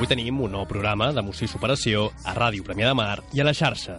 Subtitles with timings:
[0.00, 3.44] Avui tenim un nou programa d'emoció i superació a Ràdio Premià de Mar i a
[3.44, 3.98] la xarxa.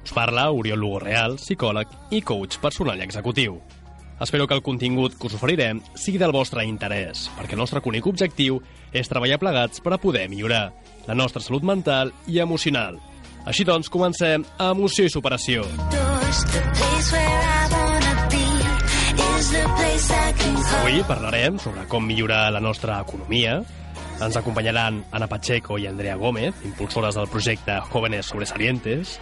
[0.00, 3.58] Us parla Oriol Lugo Real, psicòleg i coach personal i executiu.
[4.24, 8.08] Espero que el contingut que us oferirem sigui del vostre interès, perquè el nostre únic
[8.08, 10.70] objectiu és treballar plegats per a poder millorar
[11.04, 12.96] la nostra salut mental i emocional.
[13.44, 15.68] Així doncs, comencem a Emoció i Superació.
[20.80, 23.60] Avui parlarem sobre com millorar la nostra economia.
[24.22, 29.18] Ens acompanyaran Ana Pacheco i Andrea Gómez, impulsores del projecte Jóvenes Sobresalientes.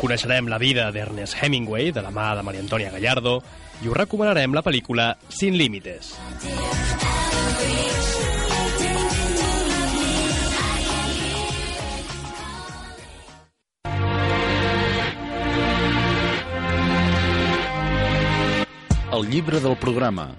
[0.00, 3.40] Coneixerem la vida d'Ernest Hemingway, de la mà de Maria Antònia Gallardo,
[3.82, 6.14] i us recomanarem la pel·lícula Sin Límites.
[19.16, 20.34] El llibre del programa,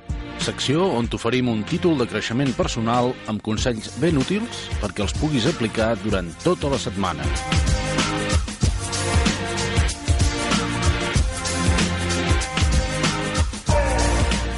[0.48, 5.48] secció on t'oferim un títol de creixement personal amb consells ben útils perquè els puguis
[5.50, 7.26] aplicar durant tota la setmana.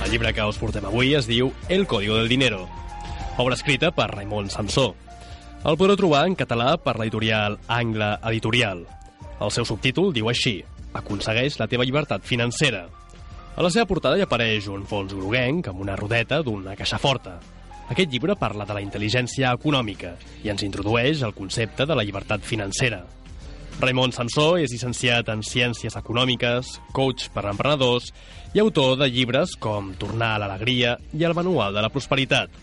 [0.04, 2.68] El llibre que us portem avui es diu El Código del Dinero,
[3.42, 4.92] obra escrita per Raimon Samsó.
[5.66, 8.86] El podreu trobar en català per l'editorial Angle Editorial.
[9.42, 10.60] El seu subtítol diu així,
[10.94, 12.88] Aconsegueix la teva llibertat financera.
[13.60, 17.34] A la seva portada hi apareix un fons groguenc amb una rodeta d'una caixa forta.
[17.92, 20.14] Aquest llibre parla de la intel·ligència econòmica
[20.46, 23.02] i ens introdueix el concepte de la llibertat financera.
[23.82, 28.08] Raimon Sansó és llicenciat en Ciències Econòmiques, coach per a emprenedors
[28.56, 32.56] i autor de llibres com Tornar a l'alegria i el Manual de la Prosperitat.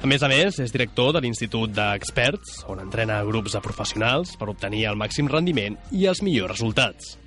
[0.00, 4.48] A més a més, és director de l'Institut d'Experts, on entrena grups de professionals per
[4.56, 7.18] obtenir el màxim rendiment i els millors resultats.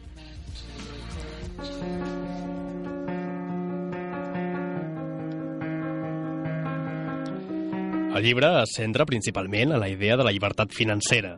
[8.18, 11.36] El llibre es centra principalment en la idea de la llibertat financera.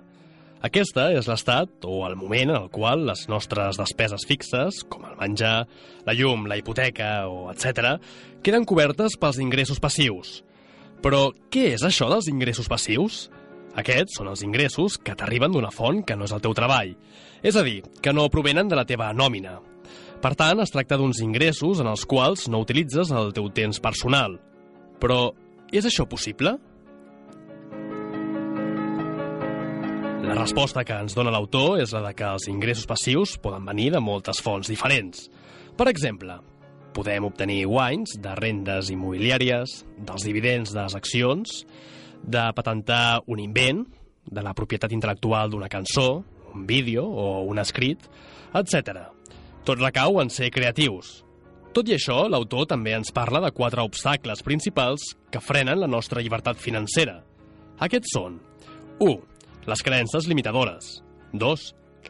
[0.63, 5.17] Aquesta és l'estat o el moment en el qual les nostres despeses fixes, com el
[5.19, 5.65] menjar,
[6.07, 7.97] la llum, la hipoteca o etc.,
[8.39, 10.37] queden cobertes pels ingressos passius.
[11.03, 13.25] Però què és això dels ingressos passius?
[13.75, 16.95] Aquests són els ingressos que t'arriben d'una font que no és el teu treball.
[17.43, 19.57] És a dir, que no provenen de la teva nòmina.
[20.23, 24.39] Per tant, es tracta d'uns ingressos en els quals no utilitzes el teu temps personal.
[25.03, 25.25] Però
[25.75, 26.55] és això possible?
[30.29, 33.87] La resposta que ens dona l'autor és la de que els ingressos passius poden venir
[33.95, 35.23] de moltes fonts diferents.
[35.73, 36.35] Per exemple,
[36.93, 41.63] podem obtenir guanys de rendes immobiliàries, dels dividends de les accions,
[42.21, 43.81] de patentar un invent,
[44.29, 46.21] de la propietat intel·lectual d'una cançó,
[46.53, 48.05] un vídeo o un escrit,
[48.53, 49.07] etc.
[49.65, 51.23] Tot recau en ser creatius.
[51.73, 56.21] Tot i això, l'autor també ens parla de quatre obstacles principals que frenen la nostra
[56.21, 57.17] llibertat financera.
[57.81, 58.37] Aquests són
[59.01, 59.28] 1
[59.69, 60.99] les creences limitadores.
[61.33, 61.65] 2.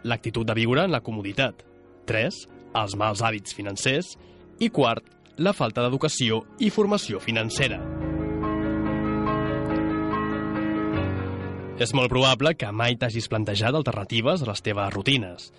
[0.07, 1.65] L'actitud de viure en la comoditat.
[2.07, 2.43] 3.
[2.79, 4.13] Els mals hàbits financers.
[4.63, 5.03] I quart,
[5.39, 7.79] la falta d'educació i formació financera.
[11.79, 15.51] És molt probable que mai t'hagis plantejat alternatives a les teves rutines.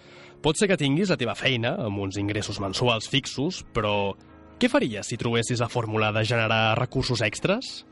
[0.44, 4.12] Pot ser que tinguis la teva feina amb uns ingressos mensuals fixos, però
[4.60, 7.86] què faries si trobessis la fórmula de generar recursos extras?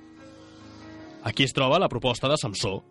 [1.24, 2.82] Aquí es troba la proposta de Samsó,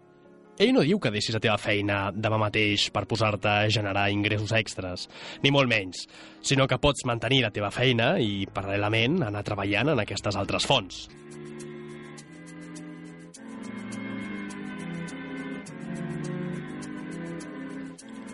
[0.58, 4.54] ell no diu que deixis la teva feina demà mateix per posar-te a generar ingressos
[4.58, 5.06] extras,
[5.44, 6.08] ni molt menys,
[6.42, 11.06] sinó que pots mantenir la teva feina i, paral·lelament, anar treballant en aquestes altres fonts.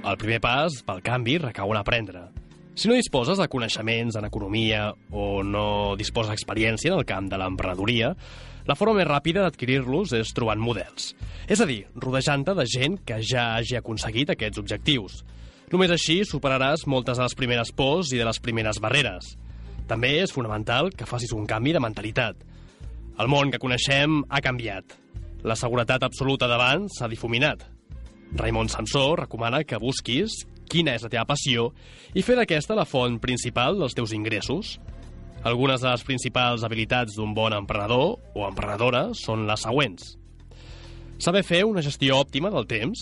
[0.04, 2.26] El primer pas, pel canvi, recau en aprendre.
[2.76, 7.40] Si no disposes de coneixements en economia o no disposes d'experiència en el camp de
[7.40, 8.10] l'emprenedoria,
[8.68, 11.14] la forma més ràpida d'adquirir-los és trobant models.
[11.52, 15.24] És a dir, rodejant-te de gent que ja hagi aconseguit aquests objectius.
[15.74, 19.34] Només així superaràs moltes de les primeres pors i de les primeres barreres.
[19.90, 22.40] També és fonamental que facis un canvi de mentalitat.
[23.20, 24.96] El món que coneixem ha canviat.
[25.44, 27.66] La seguretat absoluta d'abans s'ha difuminat.
[28.34, 31.68] Raimon Sansó recomana que busquis quina és la teva passió
[32.16, 34.78] i fer d'aquesta la font principal dels teus ingressos.
[35.44, 40.14] Algunes de les principals habilitats d'un bon emprenedor o emprenedora són les següents.
[41.20, 43.02] Saber fer una gestió òptima del temps,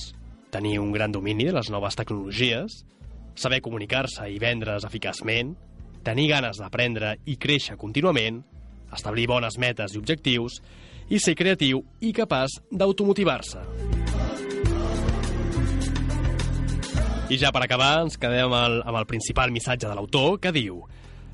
[0.49, 2.79] tenir un gran domini de les noves tecnologies,
[3.37, 5.53] saber comunicar-se i vendre's eficaçment,
[6.01, 8.41] tenir ganes d'aprendre i créixer contínuament,
[8.89, 10.57] establir bones metes i objectius
[11.13, 13.61] i ser creatiu i capaç d'automotivar-se.
[17.29, 20.51] I ja per acabar, ens quedem amb el, amb el principal missatge de l'autor, que
[20.51, 20.81] diu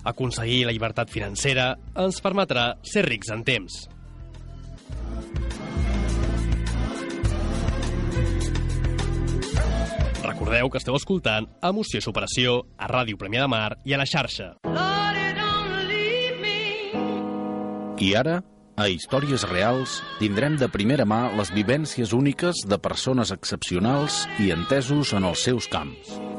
[0.03, 3.85] Aconseguir la llibertat financera ens permetrà ser rics en temps.
[10.27, 14.53] Recordeu que esteu escoltant Emoció Superació a Ràdio Premià de Mar i a la xarxa.
[17.97, 18.43] I ara,
[18.77, 25.15] a Històries Reals tindrem de primera mà les vivències úniques de persones excepcionals i entesos
[25.17, 26.36] en els seus camps.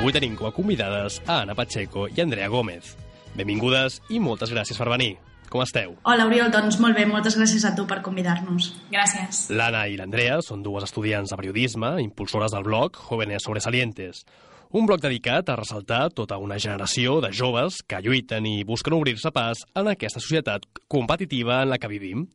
[0.00, 2.94] Avui tenim com a convidades a Ana Pacheco i Andrea Gómez.
[3.36, 5.10] Benvingudes i moltes gràcies per venir.
[5.52, 5.92] Com esteu?
[6.08, 8.70] Hola, Oriol, doncs molt bé, moltes gràcies a tu per convidar-nos.
[8.88, 9.50] Gràcies.
[9.52, 14.24] L'Anna i l'Andrea són dues estudiants de periodisme, impulsores del blog Jóvenes Sobresalientes,
[14.72, 19.32] un blog dedicat a ressaltar tota una generació de joves que lluiten i busquen obrir-se
[19.34, 22.28] pas en aquesta societat competitiva en la que vivim.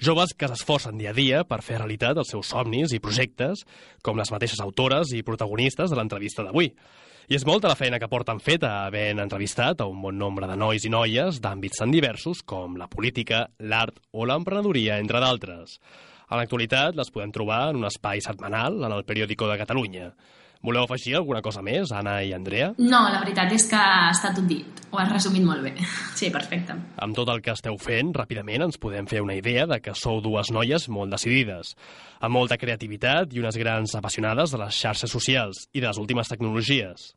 [0.00, 3.66] Joves que s'esforcen dia a dia per fer realitat els seus somnis i projectes,
[4.02, 6.72] com les mateixes autores i protagonistes de l'entrevista d'avui.
[7.24, 10.58] I és molta la feina que porten feta havent entrevistat a un bon nombre de
[10.60, 15.78] nois i noies d'àmbits tan diversos com la política, l'art o l'emprenedoria, entre d'altres.
[16.28, 20.10] En l'actualitat les podem trobar en un espai setmanal en el periòdico de Catalunya.
[20.64, 22.70] Voleu afegir alguna cosa més, Anna i Andrea?
[22.80, 24.80] No, la veritat és que està tot dit.
[24.94, 25.74] Ho has resumit molt bé.
[26.18, 26.76] Sí, perfecte.
[27.04, 30.22] Amb tot el que esteu fent, ràpidament ens podem fer una idea de que sou
[30.24, 31.74] dues noies molt decidides,
[32.22, 36.30] amb molta creativitat i unes grans apassionades de les xarxes socials i de les últimes
[36.32, 37.10] tecnologies.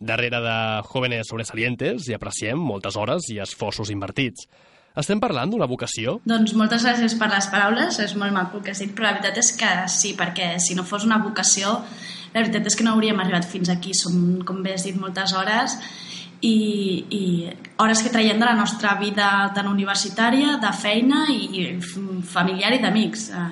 [0.00, 0.56] Darrere de
[0.88, 4.48] Jóvenes Sobresalientes hi apreciem moltes hores i esforços invertits.
[4.94, 6.20] Estem parlant d'una vocació?
[6.28, 9.40] Doncs moltes gràcies per les paraules, és molt maco que has dit, però la veritat
[9.42, 11.80] és que sí, perquè si no fos una vocació,
[12.34, 13.94] la veritat és que no hauríem arribat fins aquí.
[13.94, 15.78] Som, com bé has dit, moltes hores
[16.44, 16.54] i,
[17.10, 17.22] i
[17.82, 23.30] hores que traiem de la nostra vida tant universitària, de feina i familiar i d'amics.
[23.34, 23.46] Eh,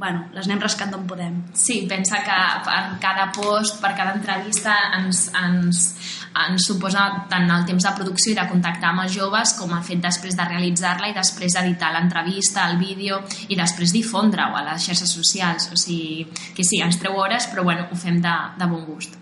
[0.00, 1.34] bueno, les anem rascant d'on podem.
[1.52, 5.82] Sí, pensa que per cada post, per cada entrevista ens, ens,
[6.30, 9.82] ens suposa tant el temps de producció i de contactar amb els joves com el
[9.86, 14.86] fet després de realitzar-la i després editar l'entrevista, el vídeo i després difondre-ho a les
[14.86, 15.70] xarxes socials.
[15.74, 19.18] O sigui, que sí, ens treu hores, però bueno, ho fem de, de bon gust.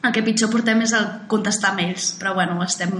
[0.00, 2.94] El que pitjor portem és el contestar mails, però bueno, estem,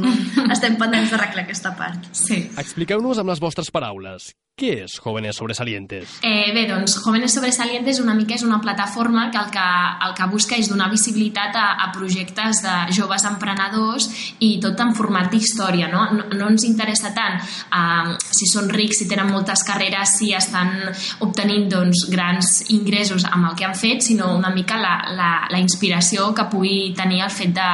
[0.52, 2.10] estem pendents d'arreglar aquesta part.
[2.12, 2.42] Sí.
[2.60, 4.34] Expliqueu-nos amb les vostres paraules.
[4.60, 6.18] Què és Jóvenes Sobresalientes?
[6.20, 9.68] Eh, bé, doncs Jóvenes Sobresalientes una mica és una plataforma que el que,
[10.04, 14.10] el que busca és donar visibilitat a, a projectes de joves emprenedors
[14.44, 16.04] i tot en format d'història, no?
[16.12, 16.26] no?
[16.36, 20.76] No ens interessa tant eh, si són rics, si tenen moltes carreres, si estan
[21.24, 25.64] obtenint doncs, grans ingressos amb el que han fet, sinó una mica la, la, la
[25.64, 27.70] inspiració que pugui tenir el fet de,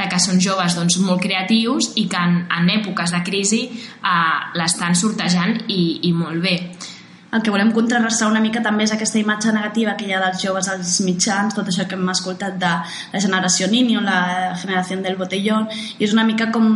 [0.00, 4.38] de que són joves doncs, molt creatius i que en, en èpoques de crisi eh,
[4.56, 6.56] l'estan sortejant i, i molt bé
[7.32, 10.42] el que volem contrarrestar una mica també és aquesta imatge negativa que hi ha dels
[10.42, 12.70] joves als mitjans, tot això que hem escoltat de
[13.12, 15.68] la generació Niño, la generació del botellón,
[15.98, 16.66] i és una mica com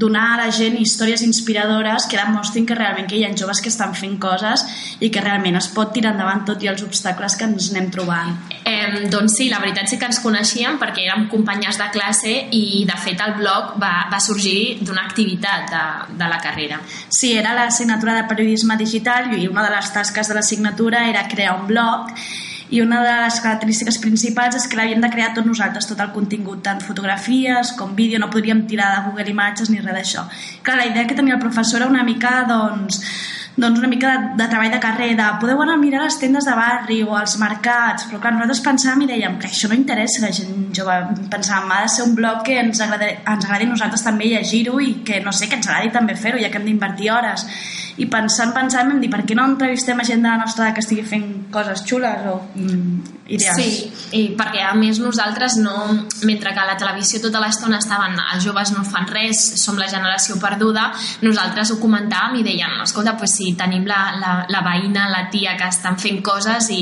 [0.00, 3.68] donar a la gent històries inspiradores que demostrin que realment que hi ha joves que
[3.72, 4.64] estan fent coses
[5.00, 8.32] i que realment es pot tirar endavant tot i els obstacles que ens anem trobant.
[8.64, 12.84] Eh, doncs sí, la veritat sí que ens coneixíem perquè érem companyes de classe i
[12.88, 15.84] de fet el blog va, va sorgir d'una activitat de,
[16.16, 16.80] de la carrera.
[17.08, 21.26] Sí, era l'assignatura de periodisme digital digital i una de les tasques de l'assignatura era
[21.28, 22.12] crear un blog
[22.70, 26.10] i una de les característiques principals és que l'havíem de crear tot nosaltres, tot el
[26.14, 30.24] contingut, tant fotografies com vídeo, no podríem tirar de Google Imatges ni res d'això.
[30.62, 33.02] Clar, la idea que tenia el professor era una mica, doncs,
[33.54, 36.48] doncs una mica de, de treball de carrer, de podeu anar a mirar les tendes
[36.48, 40.24] de barri o als mercats, però clar, nosaltres pensàvem i dèiem que això no interessa
[40.24, 40.98] a la gent jove,
[41.30, 44.96] pensàvem, ha de ser un blog que ens agradi, ens agradi nosaltres també llegir-ho i
[45.06, 47.46] que, no sé, que ens agradi també fer-ho, ja que hem d'invertir hores
[47.96, 50.82] i pensant, pensant, vam dir, per què no entrevistem a gent de la nostra que
[50.82, 53.54] estigui fent coses xules o mm, idees?
[53.54, 55.76] Sí, i perquè a més nosaltres no,
[56.26, 59.86] mentre que a la televisió tota l'estona estaven els joves no fan res, som la
[59.90, 60.88] generació perduda,
[61.22, 65.54] nosaltres ho comentàvem i deien, escolta, pues si tenim la, la, la veïna, la tia
[65.60, 66.80] que estan fent coses i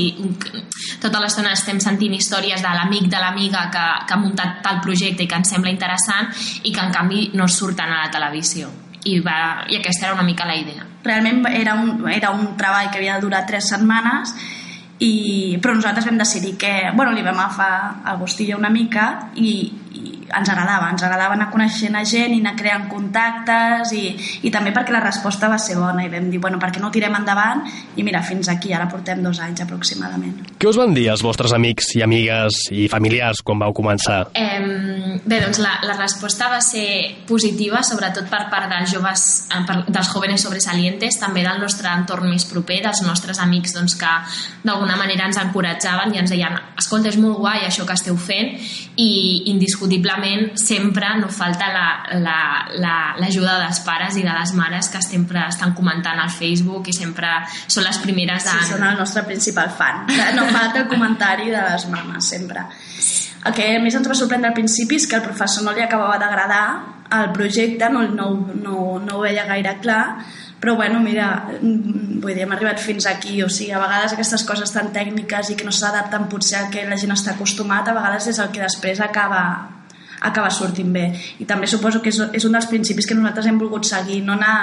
[1.03, 5.27] tota l'estona estem sentint històries de l'amic de l'amiga que, que ha muntat tal projecte
[5.27, 8.71] i que ens sembla interessant i que en canvi no surten a la televisió
[9.03, 9.37] i, va,
[9.69, 10.92] i aquesta era una mica la idea.
[11.03, 14.35] Realment era un, era un treball que havia de durar tres setmanes
[15.03, 19.71] i, però nosaltres vam decidir que bueno, li vam agafar el gustillo una mica i,
[19.93, 24.03] i ens agradava, ens agradava anar coneixent a gent i anar creant contactes i,
[24.47, 26.89] i també perquè la resposta va ser bona i vam dir, bueno, per què no
[26.89, 27.61] ho tirem endavant
[27.95, 30.39] i mira, fins aquí, ara portem dos anys aproximadament.
[30.57, 34.23] Què us van dir els vostres amics i amigues i familiars quan vau començar?
[34.33, 36.87] Eh, bé, doncs la, la resposta va ser
[37.29, 42.31] positiva, sobretot per part dels joves, eh, per, dels jóvenes sobresalientes, també del nostre entorn
[42.31, 44.15] més proper, dels nostres amics doncs, que
[44.65, 48.55] d'alguna manera ens encoratjaven i ens deien, escolta, és molt guai això que esteu fent
[48.97, 49.11] i
[49.51, 52.39] indiscutiblement òbviament, sempre no falta l'ajuda la,
[52.79, 56.95] la, la dels pares i de les mares que sempre estan comentant al Facebook i
[56.95, 57.29] sempre
[57.67, 58.55] són les primeres de...
[58.55, 60.07] Sí, són el nostre principal fan.
[60.37, 62.65] No falta el comentari de les mames, sempre.
[63.43, 66.17] El que més ens va sorprendre al principi és que al professor no li acabava
[66.21, 66.65] d'agradar
[67.13, 70.23] el projecte, no, no, no, no ho veia gaire clar,
[70.63, 74.45] però bueno, mira, mm, vull dir, hem arribat fins aquí, o sigui, a vegades aquestes
[74.47, 77.95] coses tan tècniques i que no s'adapten potser al que la gent està acostumat, a
[77.97, 79.41] vegades és el que després acaba,
[80.21, 81.09] acaba sortint bé.
[81.43, 84.37] I també suposo que és, és un dels principis que nosaltres hem volgut seguir, no
[84.37, 84.55] anar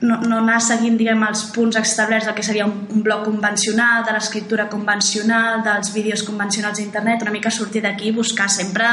[0.00, 4.06] no, no anar seguint diguem, els punts establerts del que seria un, un blog convencional,
[4.08, 8.88] de l'escriptura convencional, dels vídeos convencionals d'internet, una mica sortir d'aquí i buscar sempre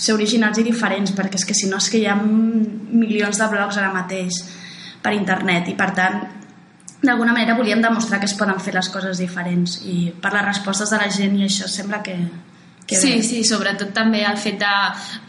[0.00, 3.52] ser originals i diferents, perquè és que si no és que hi ha milions de
[3.52, 4.40] blogs ara mateix
[5.02, 6.22] per internet i per tant
[7.02, 10.90] d'alguna manera volíem demostrar que es poden fer les coses diferents i per les respostes
[10.94, 12.14] de la gent i això sembla que,
[12.86, 13.22] que sí, bé.
[13.26, 14.74] sí, sobretot també el fet de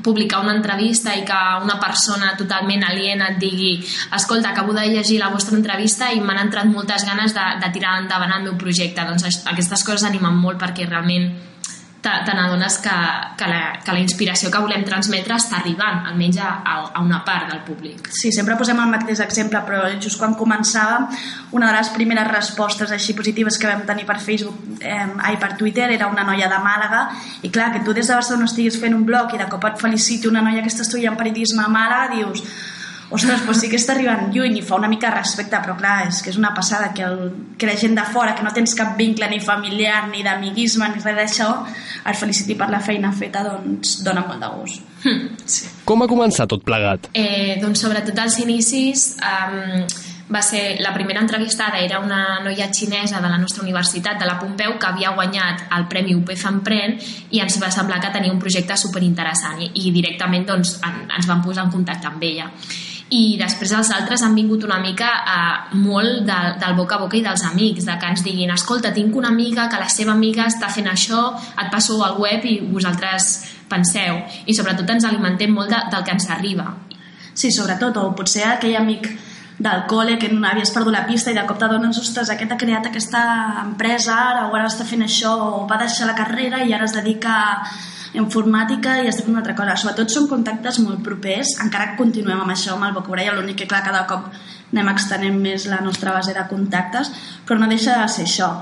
[0.06, 3.72] publicar una entrevista i que una persona totalment aliena et digui
[4.14, 7.98] escolta, acabo de llegir la vostra entrevista i m'han entrat moltes ganes de, de tirar
[8.04, 9.06] endavant el meu projecte.
[9.10, 11.32] Doncs aquestes coses animen molt perquè realment
[12.04, 12.96] te n'adones que,
[13.38, 16.50] que, la, que la inspiració que volem transmetre està arribant, almenys a,
[16.92, 18.10] a una part del públic.
[18.12, 21.08] Sí, sempre posem el mateix exemple, però just quan començava,
[21.56, 25.54] una de les primeres respostes així positives que vam tenir per Facebook, eh, ai, per
[25.60, 27.08] Twitter, era una noia de Màlaga,
[27.42, 29.80] i clar, que tu des de Barcelona estiguis fent un blog i de cop et
[29.80, 32.44] feliciti una noia que està estudiant periodisme a Màlaga, dius,
[33.10, 36.22] ostres, doncs sí que està arribant lluny i fa una mica respecte, però clar, és
[36.24, 38.96] que és una passada que, el, que la gent de fora, que no tens cap
[39.00, 41.50] vincle ni familiar, ni d'amiguisme, ni res d'això,
[42.06, 44.88] el feliciti per la feina feta, doncs dona molt de gust.
[45.04, 45.70] Hm, sí.
[45.86, 47.12] Com ha començat tot plegat?
[47.14, 49.84] Eh, doncs sobretot als inicis eh,
[50.34, 54.40] va ser la primera entrevistada era una noia xinesa de la nostra universitat, de la
[54.40, 56.96] Pompeu, que havia guanyat el Premi UPF Emprèn
[57.32, 61.30] i ens va semblar que tenia un projecte superinteressant i, i directament doncs, en, ens
[61.30, 62.50] vam posar en contacte amb ella
[63.14, 67.18] i després els altres han vingut una mica eh, molt de, del boca a boca
[67.20, 70.48] i dels amics, de que ens diguin escolta, tinc una amiga que la seva amiga
[70.50, 73.36] està fent això, et passo al web i vosaltres
[73.70, 74.18] penseu.
[74.46, 76.72] I sobretot ens alimentem molt de, del que ens arriba.
[77.34, 79.08] Sí, sobretot, o potser aquell amic
[79.64, 82.60] del col·le que no havies perdut la pista i de cop t'adones, ostres, aquest ha
[82.60, 83.24] creat aquesta
[83.62, 86.96] empresa ara o ara està fent això o va deixar la carrera i ara es
[86.98, 87.36] dedica
[88.20, 89.78] informàtica i estic fent una altra cosa.
[89.80, 93.70] Sobretot són contactes molt propers, encara que continuem amb això, amb el Bocaurella, l'únic que
[93.70, 94.30] clar, cada cop
[94.74, 97.12] anem extenent més la nostra base de contactes,
[97.48, 98.54] però no deixa de ser això.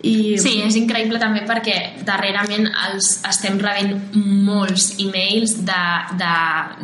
[0.00, 0.38] I...
[0.40, 1.74] Sí, és increïble també perquè
[2.08, 5.82] darrerament els estem rebent molts e-mails de,
[6.16, 6.34] de,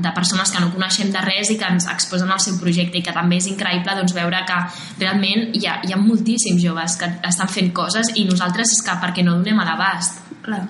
[0.05, 3.05] de persones que no coneixem de res i que ens exposen el seu projecte i
[3.07, 4.63] que també és increïble doncs, veure que
[5.01, 9.01] realment hi ha, hi ha moltíssims joves que estan fent coses i nosaltres és que
[9.01, 10.21] perquè no donem a l'abast.
[10.45, 10.67] Clar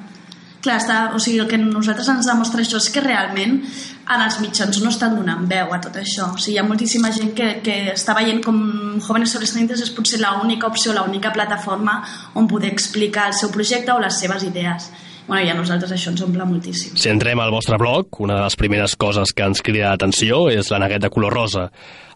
[0.67, 4.39] clar, està, o sigui, el que nosaltres ens demostra això és que realment en els
[4.43, 6.33] mitjans no estan donant veu a tot això.
[6.35, 8.61] O sigui, hi ha moltíssima gent que, que està veient com
[9.01, 12.01] Jóvenes Sobresalientes és potser l'única opció, l'única plataforma
[12.35, 14.91] on poder explicar el seu projecte o les seves idees
[15.27, 16.95] bueno, i a nosaltres això ens omple moltíssim.
[16.99, 20.71] Si entrem al vostre blog, una de les primeres coses que ens crida l'atenció és
[20.71, 21.67] la negueta color rosa.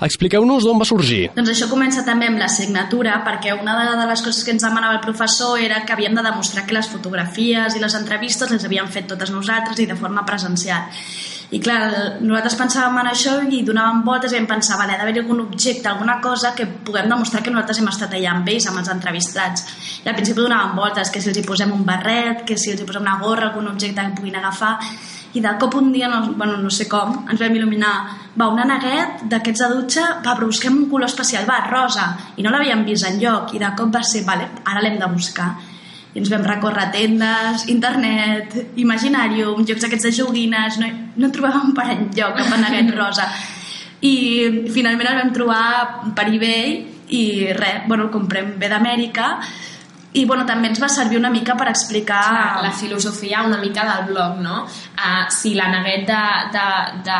[0.00, 1.26] Expliqueu-nos d'on va sorgir.
[1.36, 4.96] Doncs això comença també amb la signatura, perquè una de les coses que ens demanava
[4.96, 8.88] el professor era que havíem de demostrar que les fotografies i les entrevistes les havíem
[8.88, 10.88] fet totes nosaltres i de forma presencial.
[11.50, 11.80] I clar,
[12.22, 15.88] nosaltres pensàvem en això i donàvem voltes i vam pensar, vale, ha d'haver algun objecte,
[15.90, 19.64] alguna cosa que puguem demostrar que nosaltres hem estat allà amb ells, amb els entrevistats.
[20.04, 22.84] I al principi donàvem voltes, que si els hi posem un barret, que si els
[22.84, 24.76] hi posem una gorra, algun objecte que puguin agafar,
[25.32, 27.92] i de cop un dia, no, bueno, no sé com, ens vam il·luminar,
[28.34, 32.42] va, un aneguet d'aquests de dutxa, va, però busquem un color especial, va, rosa, i
[32.42, 35.52] no l'havíem vist en lloc, i de cop va ser, vale, ara l'hem de buscar.
[36.10, 40.90] I ens vam recórrer tendes, internet, imaginàrium, jocs aquests de joguines, no,
[41.22, 43.28] no trobàvem per enlloc cap en aquest rosa.
[44.02, 44.14] I
[44.74, 45.64] finalment el vam trobar
[46.16, 46.72] per eBay
[47.14, 48.56] i res, bueno, el comprem.
[48.58, 49.36] Bé d'Amèrica
[50.12, 52.24] i bueno, també ens va servir una mica per explicar...
[52.26, 54.64] Clar, la filosofia una mica del blog, no?
[54.98, 56.22] Uh, si la neguet de,
[56.56, 56.66] de,
[57.06, 57.18] de,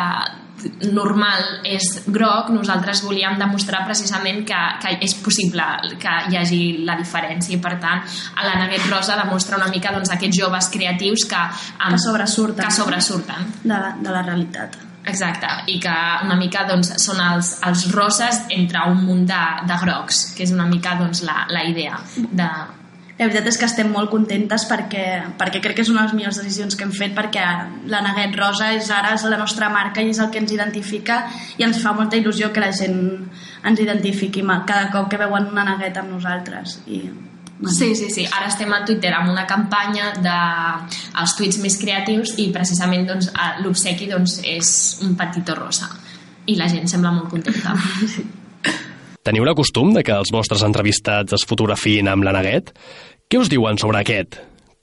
[0.91, 5.65] normal és groc, nosaltres volíem demostrar precisament que, que és possible
[6.01, 8.03] que hi hagi la diferència i per tant
[8.45, 12.75] la Neguet Rosa demostra una mica doncs, aquests joves creatius que, amb, que sobresurten, que
[12.75, 13.51] sobresurten.
[13.63, 15.93] De, la, de la realitat Exacte, i que
[16.27, 20.53] una mica doncs, són els, els roses entre un munt de, de grocs, que és
[20.53, 22.49] una mica doncs, la, la idea de,
[23.21, 25.05] la veritat és que estem molt contentes perquè,
[25.37, 27.43] perquè crec que és una de les millors decisions que hem fet perquè
[27.91, 31.19] la Neguet Rosa és ara és la nostra marca i és el que ens identifica
[31.61, 32.97] i ens fa molta il·lusió que la gent
[33.69, 37.03] ens identifiqui cada cop que veuen una negueta amb nosaltres i
[37.61, 38.25] Sí, sí, sí.
[38.25, 40.37] Ara estem a Twitter amb una campanya de
[41.21, 43.29] els tuits més creatius i precisament doncs,
[43.61, 44.71] l'obsequi doncs, és
[45.05, 45.91] un patito rosa
[46.49, 47.77] i la gent sembla molt contenta.
[49.21, 52.71] Teniu la costum de que els vostres entrevistats es fotografin amb la Neguet?
[53.31, 54.35] Què us diuen sobre aquest?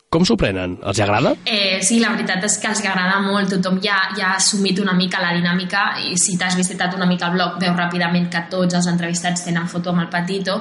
[0.08, 0.78] Com s'ho prenen?
[0.88, 1.34] Els agrada?
[1.44, 3.50] Eh, sí, la veritat és que els agrada molt.
[3.52, 7.28] Tothom ja, ja ha assumit una mica la dinàmica i si t'has visitat una mica
[7.28, 10.56] el blog veus ràpidament que tots els entrevistats tenen foto amb el Patito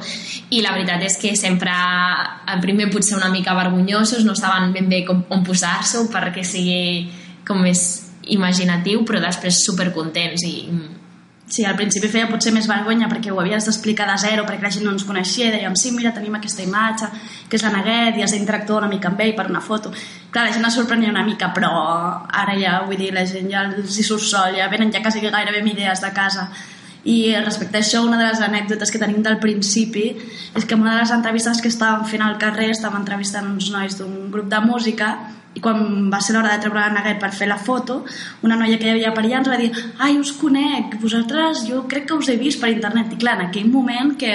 [0.51, 4.91] i la veritat és que sempre al primer potser una mica vergonyosos, no saben ben
[4.91, 7.07] bé com, on posar-s'ho perquè sigui
[7.47, 7.87] com més
[8.35, 10.57] imaginatiu, però després supercontents i
[11.47, 14.71] Sí, al principi feia potser més vergonya perquè ho havies d'explicar de zero, perquè la
[14.73, 17.07] gent no ens coneixia i dèiem, sí, mira, tenim aquesta imatge,
[17.47, 19.93] que és la Neguet, i has d'interactuar una mica amb ell per una foto.
[20.33, 21.71] Clar, la gent es sorprenia una mica, però
[22.27, 25.23] ara ja, vull dir, la gent ja els hi surt sol, ja venen ja quasi
[25.23, 26.49] gairebé amb idees de casa.
[27.07, 30.09] I respecte a això, una de les anècdotes que tenim del principi
[30.51, 33.71] és que en una de les entrevistes que estàvem fent al carrer estàvem entrevistant uns
[33.71, 35.13] nois d'un grup de música
[35.57, 38.03] i quan va ser l'hora de treure la neguet per fer la foto,
[38.45, 41.83] una noia que hi havia per allà ens va dir ai, us conec, vosaltres jo
[41.89, 43.15] crec que us he vist per internet.
[43.15, 44.33] I clar, en aquell moment que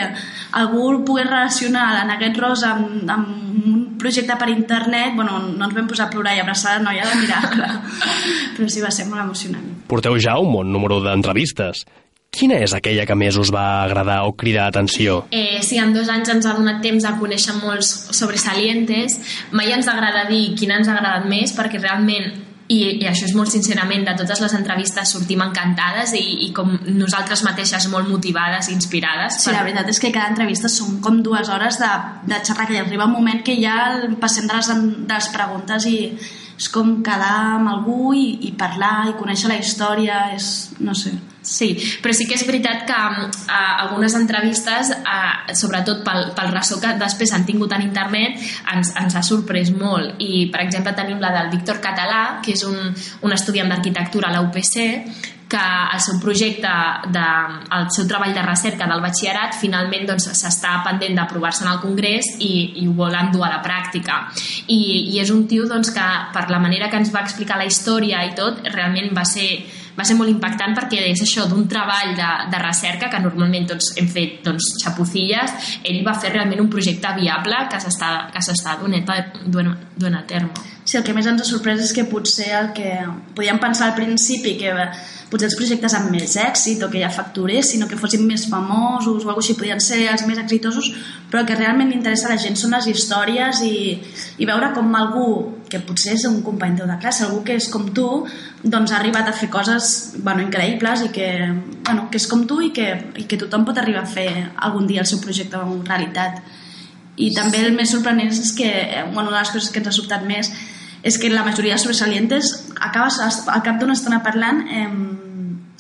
[0.59, 5.77] algú pogués relacionar la neguet rosa amb, amb un projecte per internet, bueno, no ens
[5.77, 7.71] vam posar a plorar i abraçar la noia de miracle.
[8.57, 9.69] Però sí, va ser molt emocionant.
[9.89, 11.87] Porteu ja un bon número d'entrevistes.
[12.33, 15.19] Quina és aquella que més us va agradar o cridar atenció?
[15.31, 19.19] Eh, sí, en dos anys ens ha donat temps a conèixer molts sobresalientes.
[19.53, 22.31] Mai ens agrada dir quina ens ha agradat més, perquè realment
[22.73, 26.71] i, i això és molt sincerament, de totes les entrevistes sortim encantades i, i com
[26.87, 29.37] nosaltres mateixes molt motivades i inspirades.
[29.37, 29.59] Sí, per...
[29.59, 31.91] la veritat és que cada entrevista són com dues hores de,
[32.31, 33.77] de xerrar, que hi arriba un moment que ja
[34.23, 35.99] passem de les, de les preguntes i
[36.57, 40.49] és com quedar amb algú i, i parlar i conèixer la història, és,
[40.81, 41.13] no sé...
[41.43, 46.79] Sí, però sí que és veritat que uh, algunes entrevistes, uh, sobretot pel, pel ressò
[46.81, 48.39] que després han tingut en internet,
[48.73, 50.23] ens, ens ha sorprès molt.
[50.23, 52.79] I, per exemple, tenim la del Víctor Català, que és un,
[53.27, 54.79] un estudiant d'arquitectura a la UPC,
[55.53, 55.61] que
[55.93, 56.71] el seu projecte,
[57.13, 57.25] de,
[57.77, 62.31] el seu treball de recerca del batxillerat finalment doncs, s'està pendent d'aprovar-se en el Congrés
[62.39, 64.23] i, i ho volen dur a la pràctica.
[64.65, 67.69] I, i és un tio doncs, que per la manera que ens va explicar la
[67.69, 69.51] història i tot, realment va ser
[69.99, 73.93] va ser molt impactant perquè és això d'un treball de, de recerca que normalment tots
[74.01, 79.09] hem fet doncs, xapucilles, ell va fer realment un projecte viable que s'està donant,
[79.47, 80.71] donant, donant a terme.
[80.85, 82.91] Sí, el que més ens ha sorprès és que potser el que
[83.37, 84.73] podíem pensar al principi que
[85.31, 89.23] potser els projectes amb més èxit o que ja facturessin o que fossin més famosos
[89.23, 90.91] o alguna així podien ser els més exitosos
[91.31, 93.77] però el que realment interessa a la gent són les històries i,
[94.43, 95.29] i veure com algú
[95.73, 98.07] que potser és un company teu de classe, algú que és com tu
[98.63, 101.29] doncs ha arribat a fer coses bueno, increïbles i que,
[101.87, 104.29] bueno, que és com tu i que, i que tothom pot arribar a fer
[104.69, 106.43] algun dia el seu projecte en realitat.
[107.17, 108.69] I també el més sorprenent és que
[109.13, 110.53] bueno, una de les coses que ens ha sobtat més
[111.03, 114.87] és que la majoria de sobresalientes acabes al cap d'una estona parlant eh,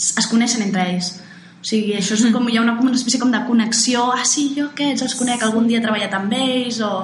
[0.02, 1.12] es coneixen entre ells.
[1.62, 4.48] O sigui, això és com, hi ha una, una espècie com de connexió ah sí,
[4.56, 6.94] jo aquests els conec, algun dia he treballat amb ells o,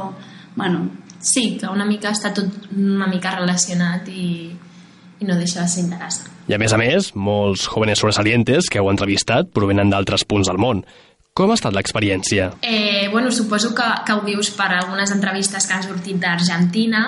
[0.56, 0.88] bueno
[1.20, 4.50] sí, que una mica està tot una mica relacionat i,
[5.18, 6.34] i no deixa de ser interessant.
[6.48, 10.60] I a més a més, molts jóvenes sobresalientes que heu entrevistat provenen d'altres punts del
[10.62, 10.84] món
[11.38, 12.48] com ha estat l'experiència?
[12.66, 17.02] Eh, bueno, suposo que, que ho dius per algunes entrevistes que han sortit d'Argentina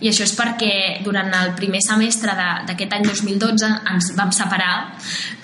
[0.00, 2.32] i això és perquè durant el primer semestre
[2.64, 4.72] d'aquest any 2012 ens vam separar.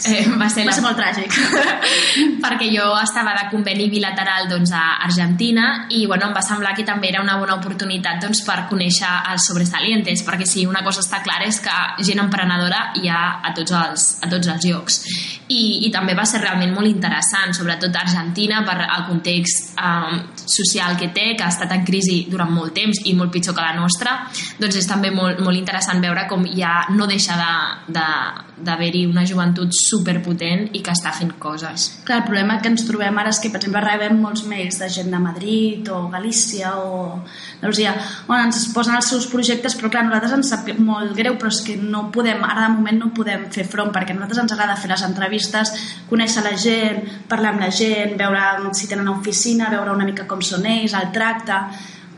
[0.08, 0.76] Eh, va, ser va la...
[0.78, 1.36] ser molt tràgic.
[2.44, 6.86] perquè jo estava de conveni bilateral doncs, a Argentina i bueno, em va semblar que
[6.88, 11.20] també era una bona oportunitat doncs, per conèixer els sobresalientes, perquè si una cosa està
[11.26, 11.76] clara és que
[12.08, 15.02] gent emprenedora hi ha a tots els, a tots els llocs.
[15.50, 19.74] I, I també va ser realment molt interessant, sobretot a Argentina Argentina per al context
[19.78, 23.56] eh, social que té, que ha estat en crisi durant molt temps i molt pitjor
[23.56, 24.16] que la nostra,
[24.60, 29.24] doncs és també molt, molt interessant veure com ja no deixa d'haver-hi de, de, una
[29.26, 31.86] joventut superpotent i que està fent coses.
[32.06, 34.88] Clar, el problema que ens trobem ara és que, per exemple, rebem molts mails de
[34.92, 37.20] gent de Madrid o Galícia o
[37.60, 37.94] Andalusia,
[38.28, 41.60] on ens posen els seus projectes, però clar, nosaltres ens sap molt greu, però és
[41.66, 44.78] que no podem, ara de moment no podem fer front, perquè a nosaltres ens agrada
[44.80, 45.72] fer les entrevistes,
[46.10, 50.42] conèixer la gent, parlar amb la gent, veure si tenen oficina, veure una mica com
[50.44, 51.64] són ells, el tracte,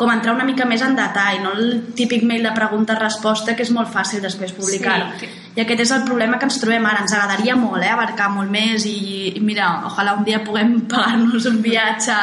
[0.02, 3.70] com entrar una mica més en detall, no el típic mail de pregunta-resposta que és
[3.70, 4.98] molt fàcil després publicar.
[5.20, 5.30] Sí.
[5.54, 7.04] I aquest és el problema que ens trobem ara.
[7.04, 11.46] Ens agradaria molt, eh, abarcar molt més i, i mira, ojalà un dia puguem pagar-nos
[11.50, 12.18] un viatge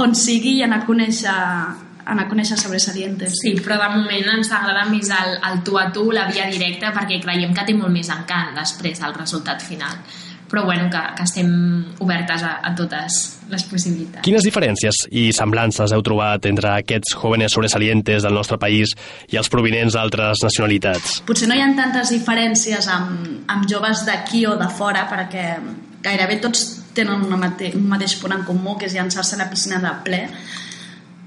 [0.00, 1.40] on sigui i anar a conèixer
[2.04, 3.38] anar a conèixer sobresalientes.
[3.40, 6.92] Sí, però de moment ens agrada més el, el tu a tu, la via directa,
[6.92, 9.96] perquè creiem que té molt més encant després el resultat final
[10.54, 11.48] però bueno, que, que estem
[11.98, 13.16] obertes a, a totes
[13.50, 14.22] les possibilitats.
[14.22, 18.92] Quines diferències i semblances heu trobat entre aquests jóvenes sobresalientes del nostre país
[19.34, 21.18] i els provinents d'altres nacionalitats?
[21.26, 25.56] Potser no hi ha tantes diferències amb, amb joves d'aquí o de fora, perquè
[26.06, 26.62] gairebé tots
[26.94, 29.90] tenen una mate un mateix punt en comú, que és llançar-se a la piscina de
[30.06, 30.22] ple,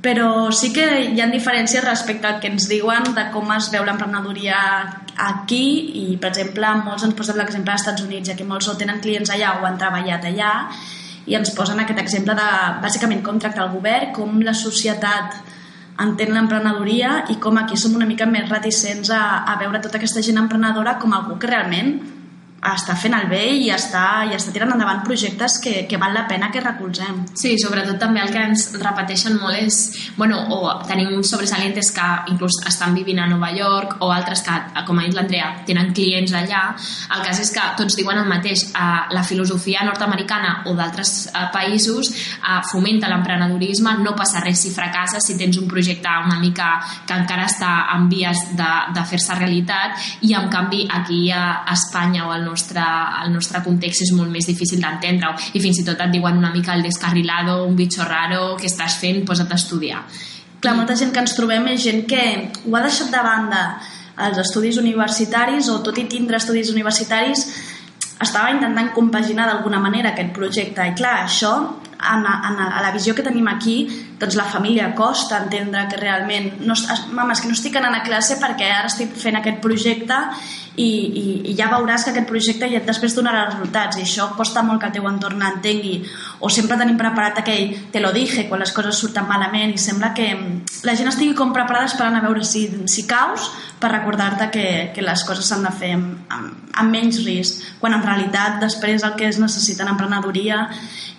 [0.08, 3.84] però sí que hi ha diferències respecte al que ens diuen de com es veu
[3.84, 4.60] l'emprenedoria
[5.20, 5.66] aquí
[6.00, 9.02] i, per exemple, molts ens posen l'exemple dels Estats Units, ja que molts o tenen
[9.04, 10.54] clients allà o han treballat allà
[11.28, 12.48] i ens posen aquest exemple de,
[12.86, 15.42] bàsicament, com tracta el govern, com la societat
[16.00, 20.24] entén l'emprenedoria i com aquí som una mica més reticents a, a veure tota aquesta
[20.24, 21.98] gent emprenedora com algú que realment
[22.58, 26.26] està fent el bé i està, i està tirant endavant projectes que, que val la
[26.28, 27.22] pena que recolzem.
[27.38, 29.78] Sí, sobretot també el que ens repeteixen molt és,
[30.18, 34.56] bueno, o tenim sobresalientes que inclús estan vivint a Nova York o altres que,
[34.88, 36.64] com ha dit l'Andrea, tenen clients allà.
[37.14, 38.68] El cas és que tots diuen el mateix.
[38.74, 44.74] Eh, la filosofia nord-americana o d'altres eh, països eh, fomenta l'emprenedorisme, no passa res si
[44.74, 49.36] fracasses, si tens un projecte una mica que encara està en vies de, de fer-se
[49.38, 52.84] realitat i en canvi aquí a Espanya o al nostre,
[53.26, 55.36] el nostre context és molt més difícil d'entendre-ho.
[55.54, 58.98] I fins i tot et diuen una mica el descarrilado, un bicho raro, que estàs
[59.04, 60.02] fent, posa't a estudiar.
[60.58, 62.22] Clar, molta gent que ens trobem és gent que
[62.66, 63.64] ho ha deixat de banda.
[64.26, 67.44] Els estudis universitaris o tot i tindre estudis universitaris
[68.24, 70.88] estava intentant compaginar d'alguna manera aquest projecte.
[70.88, 71.54] I clar, això
[71.98, 73.78] en, en, a la visió que tenim aquí
[74.20, 76.76] doncs la família costa entendre que realment no,
[77.12, 80.18] mama, és que no estic anant a classe perquè ara estic fent aquest projecte
[80.78, 84.62] i, i, i ja veuràs que aquest projecte ja després donarà resultats i això costa
[84.66, 86.04] molt que el teu entorn entengui
[86.42, 90.14] o sempre tenim preparat aquell te lo dije quan les coses surten malament i sembla
[90.18, 90.30] que
[90.86, 93.50] la gent estigui com preparada esperant a veure si, si caus
[93.82, 97.98] per recordar-te que, que les coses s'han de fer amb, amb, amb menys risc quan
[97.98, 100.66] en realitat després el que es necessita en emprenedoria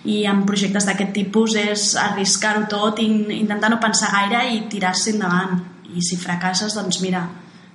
[0.07, 5.13] i en projectes d'aquest tipus és arriscar-ho tot i intentar no pensar gaire i tirar-se
[5.15, 7.27] endavant i si fracasses doncs mira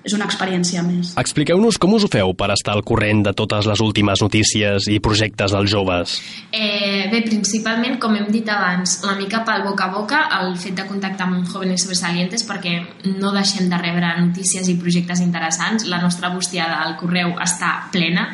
[0.05, 1.15] és una experiència més.
[1.21, 4.99] Expliqueu-nos com us ho feu per estar al corrent de totes les últimes notícies i
[5.01, 6.19] projectes dels joves.
[6.53, 10.77] Eh, bé, principalment, com hem dit abans, una mica pel boca a boca, el fet
[10.77, 12.77] de contactar amb jóvenes sobresalientes perquè
[13.17, 15.89] no deixem de rebre notícies i projectes interessants.
[15.89, 18.29] La nostra bústia del correu està plena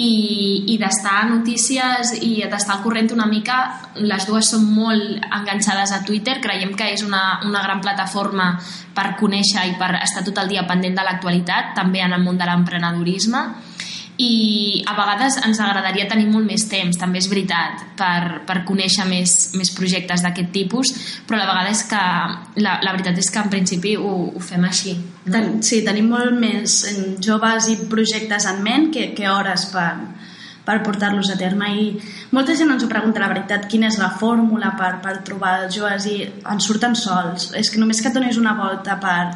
[0.00, 3.58] i, i d'estar a notícies i d'estar al corrent una mica,
[4.00, 8.52] les dues són molt enganxades a Twitter, creiem que és una, una gran plataforma
[8.96, 12.40] per conèixer i per estar tot el dia pendent de l'actualitat, també en el món
[12.40, 13.44] de l'emprenedorisme
[14.20, 19.06] i a vegades ens agradaria tenir molt més temps, també és veritat, per, per conèixer
[19.08, 20.92] més, més projectes d'aquest tipus,
[21.28, 22.00] però la vegada és que
[22.60, 24.96] la, la veritat és que en principi ho, ho fem així.
[25.24, 25.32] No?
[25.32, 26.82] Ten, sí, tenim molt més
[27.24, 29.94] joves i projectes en ment que, que hores per,
[30.66, 31.86] per portar-los a terme i
[32.36, 35.74] molta gent ens ho pregunta la veritat quina és la fórmula per, per trobar els
[35.78, 39.32] joves i ens surten sols és que només que et donis una volta per,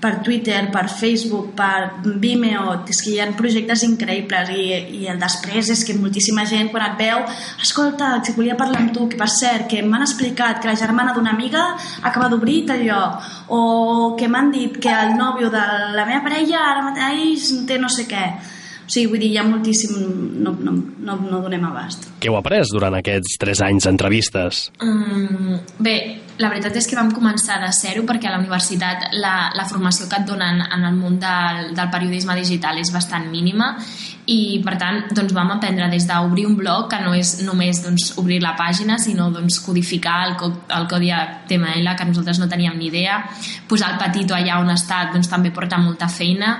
[0.00, 4.66] per Twitter, per Facebook, per Vimeo, és que hi ha projectes increïbles i,
[5.00, 7.22] i el després és que moltíssima gent quan et veu
[7.62, 11.14] escolta, si volia parlar amb tu, que per cert, que m'han explicat que la germana
[11.16, 11.64] d'una amiga
[12.02, 13.62] acaba d'obrir tal lloc, o
[14.18, 15.64] que m'han dit que el nòvio de
[15.96, 18.26] la meva parella ara mateix té no sé què
[18.86, 19.96] o sigui, vull dir, hi ha moltíssim...
[20.44, 22.06] No, no, no, no donem abast.
[22.22, 24.68] Què heu après durant aquests tres anys d'entrevistes?
[24.78, 25.96] Mm, bé,
[26.38, 30.08] la veritat és que vam començar de zero perquè a la universitat la, la formació
[30.10, 33.70] que et donen en el món del, del periodisme digital és bastant mínima
[34.26, 38.10] i per tant doncs, vam aprendre des d'obrir un blog que no és només doncs,
[38.20, 42.76] obrir la pàgina sinó doncs, codificar el, co el codi HTML que nosaltres no teníem
[42.76, 43.22] ni idea
[43.70, 46.58] posar el petito allà on està doncs, també porta molta feina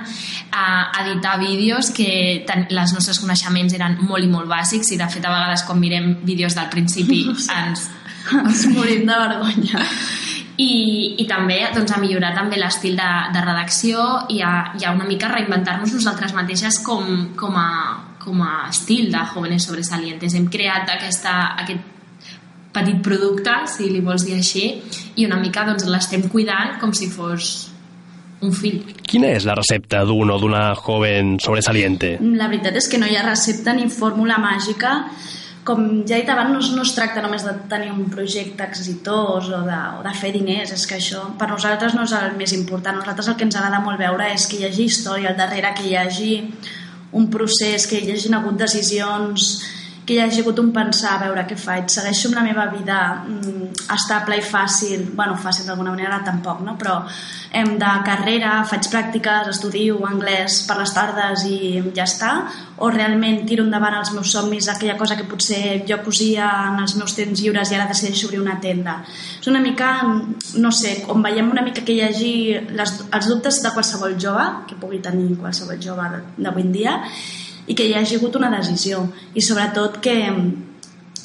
[0.49, 0.65] a
[1.03, 2.09] editar vídeos que
[2.47, 5.79] ten les nostres coneixements eren molt i molt bàsics i de fet a vegades quan
[5.83, 7.25] mirem vídeos del principi
[7.59, 7.89] ens,
[8.43, 9.83] ens morim de vergonya
[10.57, 10.71] i,
[11.21, 15.05] i també doncs, a millorar també l'estil de, de redacció i a, i a una
[15.05, 20.33] mica reinventar-nos nosaltres mateixes com, com, a, com a estil de jóvenes sobresalientes.
[20.33, 21.93] Hem creat aquesta, aquest
[22.73, 24.67] petit producte, si li vols dir així,
[25.15, 27.69] i una mica doncs, l'estem cuidant com si fos
[28.41, 28.81] un fill.
[29.07, 32.17] Quina és la recepta d'un o d'una joven sobresaliente?
[32.37, 34.99] La veritat és que no hi ha recepta ni fórmula màgica
[35.67, 39.49] com ja he dit abans, no, no es tracta només de tenir un projecte exitós
[39.51, 42.53] o de, o de fer diners, és que això per nosaltres no és el més
[42.55, 43.01] important.
[43.01, 45.89] Nosaltres el que ens agrada molt veure és que hi hagi història al darrere, que
[45.89, 46.31] hi hagi
[47.17, 49.57] un procés, que hi hagin hagut decisions
[50.07, 52.97] que hi hagi hagut un pensar a veure què faig, segueixo amb la meva vida
[53.27, 56.77] mm, estable i fàcil, bueno, fàcil d'alguna manera tampoc, no?
[56.79, 57.01] però
[57.51, 61.57] hem de carrera, faig pràctiques, estudio anglès per les tardes i
[61.97, 62.31] ja està,
[62.77, 66.95] o realment tiro endavant els meus somnis, aquella cosa que potser jo cosia en els
[66.99, 69.01] meus temps lliures i ara decideixo obrir una tenda.
[69.41, 69.89] És una mica,
[70.55, 72.31] no sé, on veiem una mica que hi hagi
[72.79, 76.95] les, els dubtes de qualsevol jove, que pugui tenir qualsevol jove d'avui en dia,
[77.67, 79.03] i que hi hagi hagut una decisió.
[79.35, 80.15] I sobretot que,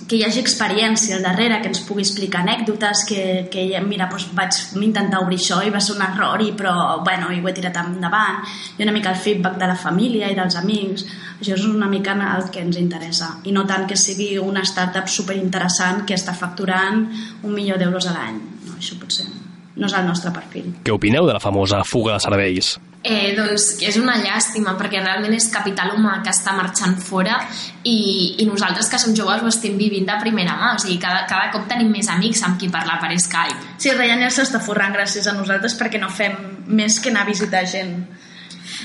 [0.09, 4.29] que hi hagi experiència al darrere, que ens pugui explicar anècdotes, que, que mira, doncs
[4.37, 6.75] vaig intentar obrir això i va ser un error, i, però
[7.07, 8.43] bueno, i ho he tirat endavant,
[8.77, 11.07] i una mica el feedback de la família i dels amics,
[11.39, 15.09] això és una mica el que ens interessa, i no tant que sigui una startup
[15.09, 17.07] superinteressant que està facturant
[17.43, 19.31] un milió d'euros a l'any, no, això potser
[19.73, 20.67] no és el nostre perfil.
[20.85, 22.75] Què opineu de la famosa fuga de serveis?
[23.03, 27.41] Eh, doncs que és una llàstima perquè realment és capital humà que està marxant fora
[27.83, 27.97] i,
[28.38, 31.51] i nosaltres que som joves ho estem vivint de primera mà, o sigui, cada, cada
[31.51, 33.75] cop tenim més amics amb qui parlar per Skype.
[33.83, 36.38] Sí, Ryanair s'està forrant gràcies a nosaltres perquè no fem
[36.71, 37.97] més que anar a visitar gent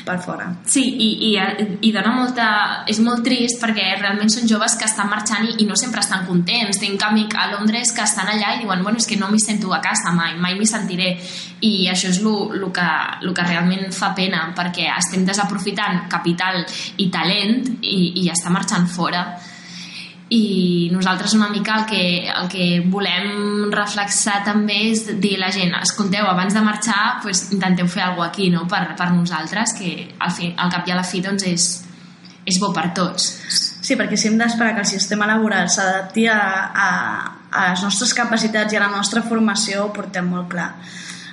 [0.05, 0.47] per fora.
[0.65, 1.31] Sí, i, i,
[1.87, 2.47] i dona molta...
[2.89, 6.25] És molt trist perquè realment són joves que estan marxant i, i no sempre estan
[6.29, 6.79] contents.
[6.81, 9.73] Tinc amic a Londres que estan allà i diuen bueno, és que no m'hi sento
[9.75, 11.13] a casa mai, mai m'hi sentiré.
[11.65, 12.87] I això és el que,
[13.25, 16.63] lo que realment fa pena perquè estem desaprofitant capital
[16.97, 19.25] i talent i, i està marxant fora
[20.29, 25.51] i nosaltres una mica el que, el que volem reflexar també és dir a la
[25.55, 28.65] gent, escolteu, abans de marxar pues, intenteu fer alguna aquí no?
[28.67, 31.67] per, per nosaltres, que al, fi, al cap i a la fi doncs, és,
[32.43, 33.31] és bo per tots.
[33.87, 36.39] Sí, perquè si hem d'esperar que el sistema laboral s'adapti a,
[36.75, 36.89] a,
[37.47, 40.73] a les nostres capacitats i a la nostra formació ho portem molt clar.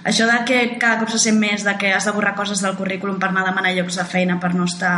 [0.04, 2.76] Això de que cada cop se sent més de que has de borrar coses del
[2.76, 4.96] currículum per anar a demanar llocs de feina per no estar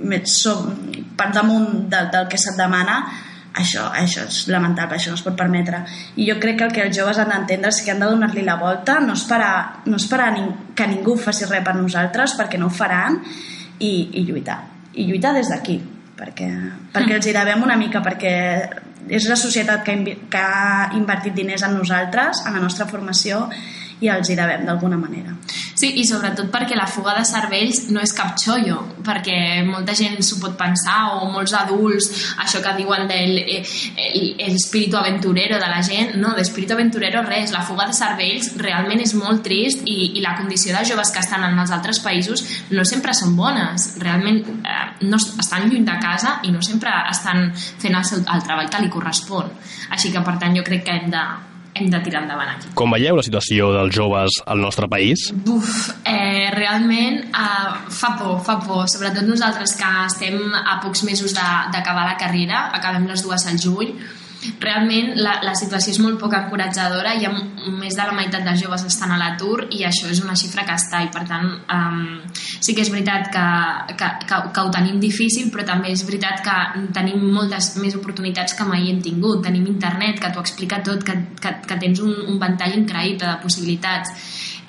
[0.00, 0.38] més
[1.16, 3.02] per damunt del, del que se't demana,
[3.52, 5.82] això, això és lamentable, això no es pot permetre.
[6.16, 8.44] I jo crec que el que els joves han d'entendre és que han de donar-li
[8.46, 12.70] la volta, no esperar, no esperar ning que ningú faci res per nosaltres, perquè no
[12.70, 13.18] ho faran,
[13.80, 14.60] i, i lluitar.
[14.94, 15.80] I lluitar des d'aquí,
[16.16, 16.48] perquè,
[16.94, 18.32] perquè els hi devem una mica, perquè
[19.10, 19.96] és la societat que,
[20.30, 23.48] que ha invertit diners en nosaltres, en la nostra formació,
[24.00, 25.36] i els hi devem d'alguna manera.
[25.80, 30.18] Sí, i sobretot perquè la fuga de cervells no és cap xollo, perquè molta gent
[30.24, 32.10] s'ho pot pensar, o molts adults,
[32.44, 33.62] això que diuen del eh,
[34.44, 39.16] espíritu aventurero de la gent, no, d'espíritu aventurero res, la fuga de cervells realment és
[39.16, 42.44] molt trist i, i la condició de joves que estan en els altres països
[42.76, 47.48] no sempre són bones, realment eh, no estan lluny de casa i no sempre estan
[47.56, 49.48] fent el, seu, el treball que li correspon.
[49.96, 51.24] Així que, per tant, jo crec que hem de,
[51.80, 52.70] hem de tirar endavant aquí.
[52.78, 55.30] Com veieu la situació dels joves al nostre país?
[55.32, 58.86] Buf, eh, realment eh, fa por, fa por.
[58.92, 63.94] Sobretot nosaltres que estem a pocs mesos d'acabar la carrera, acabem les dues al juny,
[64.60, 67.14] realment la, la situació és molt poc encoratjadora.
[67.20, 67.28] I
[67.80, 70.76] més de la meitat dels joves estan a l'atur i això és una xifra que
[70.76, 73.46] està i per tant um, sí que és veritat que,
[73.94, 76.56] que, que, que ho tenim difícil però també és veritat que
[76.96, 79.44] tenim moltes més oportunitats que mai hem tingut.
[79.46, 83.36] Tenim internet que t'ho explica tot que, que, que tens un, un ventall increïble de
[83.42, 84.14] possibilitats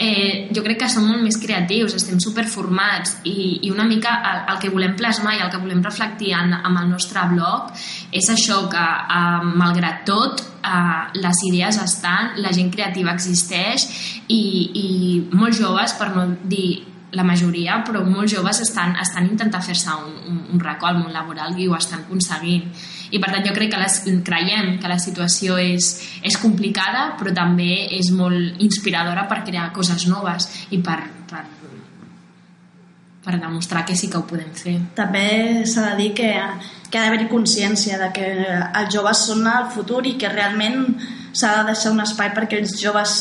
[0.01, 4.39] eh, jo crec que som molt més creatius, estem superformats i, i una mica el,
[4.53, 7.69] el que volem plasmar i el que volem reflectir en, amb el nostre blog
[8.17, 13.85] és això que eh, malgrat tot eh, les idees estan, la gent creativa existeix
[14.27, 14.87] i, i
[15.37, 20.17] molts joves, per no dir la majoria, però molts joves estan, estan intentant fer-se un,
[20.31, 22.71] un, un racó al món laboral i ho estan aconseguint
[23.11, 23.97] i per tant jo crec que les,
[24.27, 25.93] creiem que la situació és,
[26.23, 31.43] és complicada però també és molt inspiradora per crear coses noves i per, per,
[33.25, 34.77] per demostrar que sí que ho podem fer.
[34.97, 36.31] També s'ha de dir que,
[36.89, 38.31] que ha d'haver-hi consciència de que
[38.65, 40.87] els joves són el futur i que realment
[41.31, 43.13] s'ha de deixar un espai perquè els joves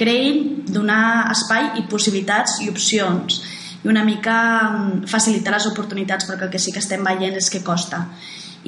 [0.00, 3.40] creïn, donar espai i possibilitats i opcions
[3.80, 4.36] i una mica
[4.68, 8.04] mm, facilitar les oportunitats perquè el que sí que estem veient és que costa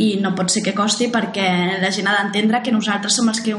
[0.01, 1.47] i no pot ser que costi perquè
[1.83, 3.57] la gent ha d'entendre que nosaltres som els que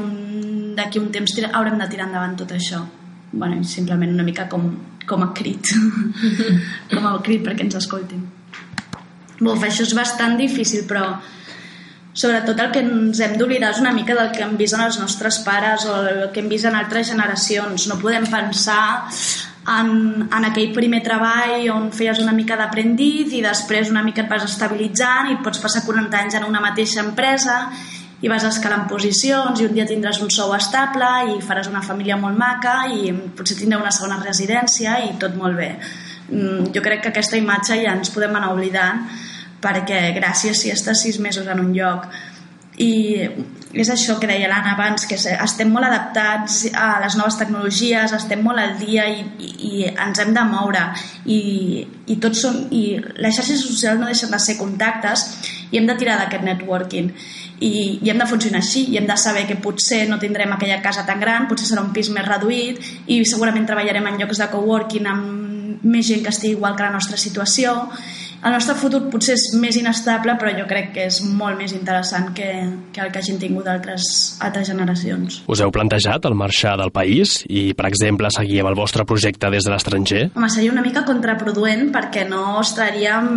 [0.74, 2.82] d'aquí un temps haurem de tirar endavant tot això.
[3.32, 4.66] Bueno, simplement una mica com,
[5.06, 5.70] com a crit.
[6.94, 8.24] Com a crit perquè ens escoltin.
[9.40, 11.08] Buf, això és bastant difícil però
[12.14, 15.00] sobretot el que ens hem d'oblidar és una mica del que hem vist en els
[15.02, 17.88] nostres pares o el que hem vist en altres generacions.
[17.90, 18.84] No podem pensar
[19.66, 24.30] en, en aquell primer treball on feies una mica d'aprendiz i després una mica et
[24.30, 27.60] vas estabilitzant i pots passar 40 anys en una mateixa empresa
[28.24, 32.16] i vas escalant posicions i un dia tindràs un sou estable i faràs una família
[32.20, 35.70] molt maca i potser tindreu una segona residència i tot molt bé.
[36.30, 39.04] Mm, jo crec que aquesta imatge ja ens podem anar oblidant
[39.64, 42.08] perquè gràcies si estàs sis mesos en un lloc
[42.76, 43.28] i
[43.74, 48.42] és això que deia l'Anna abans, que estem molt adaptats a les noves tecnologies, estem
[48.42, 50.82] molt al dia i, i, i ens hem de moure.
[51.26, 51.38] I,
[52.06, 52.84] i, tots són, i
[53.18, 55.26] les xarxes socials no deixen de ser contactes
[55.70, 57.10] i hem de tirar d'aquest networking.
[57.60, 60.82] I, i hem de funcionar així i hem de saber que potser no tindrem aquella
[60.82, 64.50] casa tan gran, potser serà un pis més reduït i segurament treballarem en llocs de
[64.50, 67.74] coworking amb més gent que estigui igual que la nostra situació
[68.44, 72.28] el nostre futur potser és més inestable, però jo crec que és molt més interessant
[72.36, 72.48] que,
[72.92, 74.04] que el que hagin tingut altres,
[74.44, 75.40] altres generacions.
[75.48, 79.48] Us heu plantejat el marxar del país i, per exemple, seguir amb el vostre projecte
[79.54, 80.22] des de l'estranger?
[80.36, 83.34] Home, seria una mica contraproduent perquè no estaríem...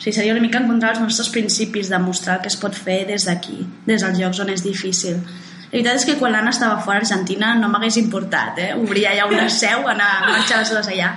[0.00, 2.56] O sigui, seria una mica en contra dels nostres principis de mostrar el que es
[2.56, 5.18] pot fer des d'aquí, des dels llocs on és difícil.
[5.66, 8.72] La veritat és que quan l'Anna estava fora a Argentina no m'hagués importat, eh?
[8.78, 11.16] Obrir allà una seu, anar a marxar les dues allà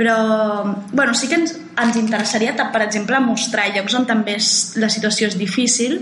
[0.00, 4.90] però bueno, sí que ens, ens interessaria, per exemple, mostrar llocs on també és, la
[4.92, 6.00] situació és difícil,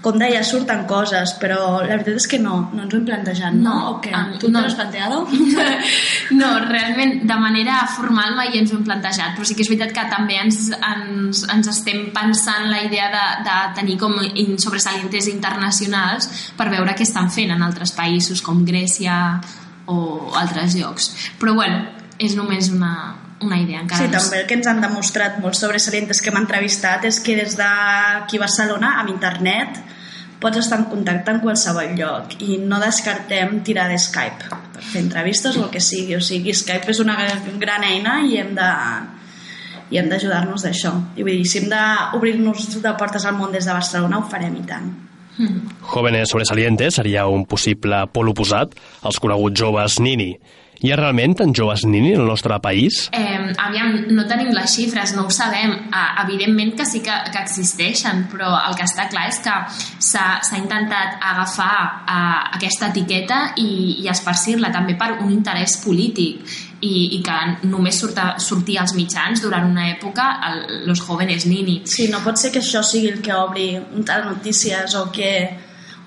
[0.00, 3.56] com deia, surten coses, però la veritat és que no, no ens ho hem plantejat,
[3.56, 3.74] no?
[3.74, 4.12] no o què?
[4.16, 5.34] Um, tu no l'has plantejat?
[6.40, 9.92] no, realment, de manera formal mai ens ho hem plantejat, però sí que és veritat
[9.96, 14.16] que també ens, ens, ens estem pensant la idea de, de tenir com
[14.62, 19.18] sobresalientes internacionals per veure què estan fent en altres països com Grècia
[19.90, 21.12] o altres llocs.
[21.40, 21.84] Però bueno,
[22.16, 24.02] és només una, una idea encara.
[24.02, 27.36] Sí, no també el que ens han demostrat molts sobresalientes que hem entrevistat és que
[27.38, 29.80] des d'aquí a Barcelona, amb internet,
[30.40, 35.04] pots estar en contacte en qualsevol lloc i no descartem tirar de Skype per fer
[35.04, 36.16] entrevistes o el que sigui.
[36.16, 37.16] O sigui, Skype és una
[37.60, 38.70] gran eina i hem de
[39.90, 40.92] i hem d'ajudar-nos d'això.
[41.18, 44.54] I vull dir, si hem d'obrir-nos de portes al món des de Barcelona, ho farem
[44.56, 44.90] i tant.
[45.40, 45.80] Mm.
[45.90, 50.34] Jóvenes sobresalientes seria un possible pol oposat als coneguts joves Nini.
[50.80, 53.02] Hi ha realment tan joves nini en el nostre país?
[53.12, 55.74] Eh, aviam, no tenim les xifres, no ho sabem.
[55.76, 59.58] Eh, evidentment que sí que, que existeixen, però el que està clar és que
[60.08, 66.48] s'ha intentat agafar eh, aquesta etiqueta i, i esparcir-la també per un interès polític
[66.80, 67.38] i, i que
[67.68, 71.82] només surta, sortia als mitjans durant una època el, los jóvenes nini.
[71.84, 75.34] Sí, no pot ser que això sigui el que obri un tal notícies o que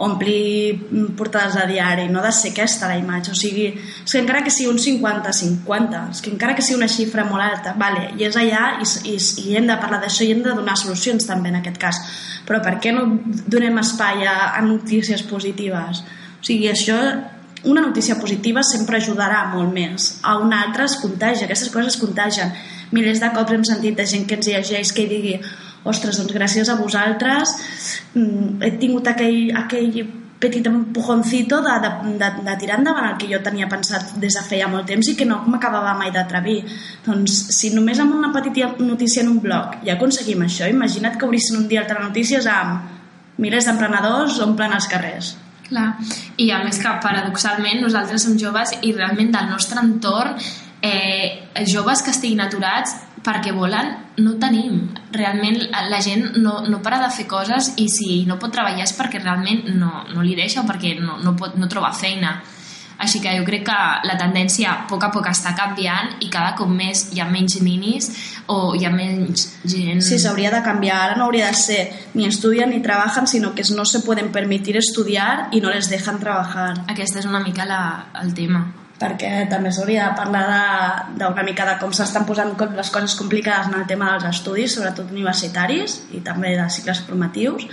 [0.06, 4.22] omplir portades de diari, no ha de ser aquesta la imatge, o sigui, és que
[4.22, 8.10] encara que sigui un 50-50, és que encara que sigui una xifra molt alta, vale,
[8.20, 11.28] i és allà i, i, i hem de parlar d'això i hem de donar solucions
[11.30, 12.02] també en aquest cas,
[12.48, 13.06] però per què no
[13.48, 16.04] donem espai a, a notícies positives?
[16.40, 17.00] O sigui, això
[17.64, 20.18] una notícia positiva sempre ajudarà molt més.
[20.22, 22.52] A una altra es contagia, aquestes coses es contagien.
[22.92, 25.38] Milers de cops hem sentit de gent que ens llegeix que digui
[25.84, 27.56] ostres, doncs gràcies a vosaltres
[28.16, 30.04] mm, he tingut aquell, aquell
[30.44, 34.44] petit empujoncito de, de, de, de tirar endavant el que jo tenia pensat des de
[34.44, 36.58] feia molt temps i que no m'acabava mai d'atrevir.
[37.06, 41.30] Doncs si només amb una petita notícia en un blog ja aconseguim això, imagina't que
[41.30, 45.32] obrissin un dia altres notícies amb milers d'emprenedors omplen els carrers.
[45.70, 45.94] Clar,
[46.44, 50.36] i a més que paradoxalment nosaltres som joves i realment del nostre entorn
[50.84, 54.82] eh, joves que estiguin aturats perquè volen no tenim.
[55.16, 58.96] Realment la gent no, no para de fer coses i si no pot treballar és
[58.98, 62.42] perquè realment no, no li deixa o perquè no, no, pot, no troba feina.
[63.04, 66.54] Així que jo crec que la tendència a poc a poc està canviant i cada
[66.56, 68.12] cop més hi ha menys ninis
[68.54, 70.04] o hi ha menys gent...
[70.06, 71.00] Sí, s'hauria de canviar.
[71.08, 71.82] Ara no hauria de ser
[72.14, 76.22] ni estudien ni treballen, sinó que no se poden permitir estudiar i no les deixen
[76.22, 76.86] treballar.
[76.86, 77.82] Aquesta és una mica la,
[78.22, 78.64] el tema
[79.04, 83.82] perquè també s'hauria de parlar d'una mica de com s'estan posant les coses complicades en
[83.82, 87.68] el tema dels estudis, sobretot universitaris i també de cicles formatius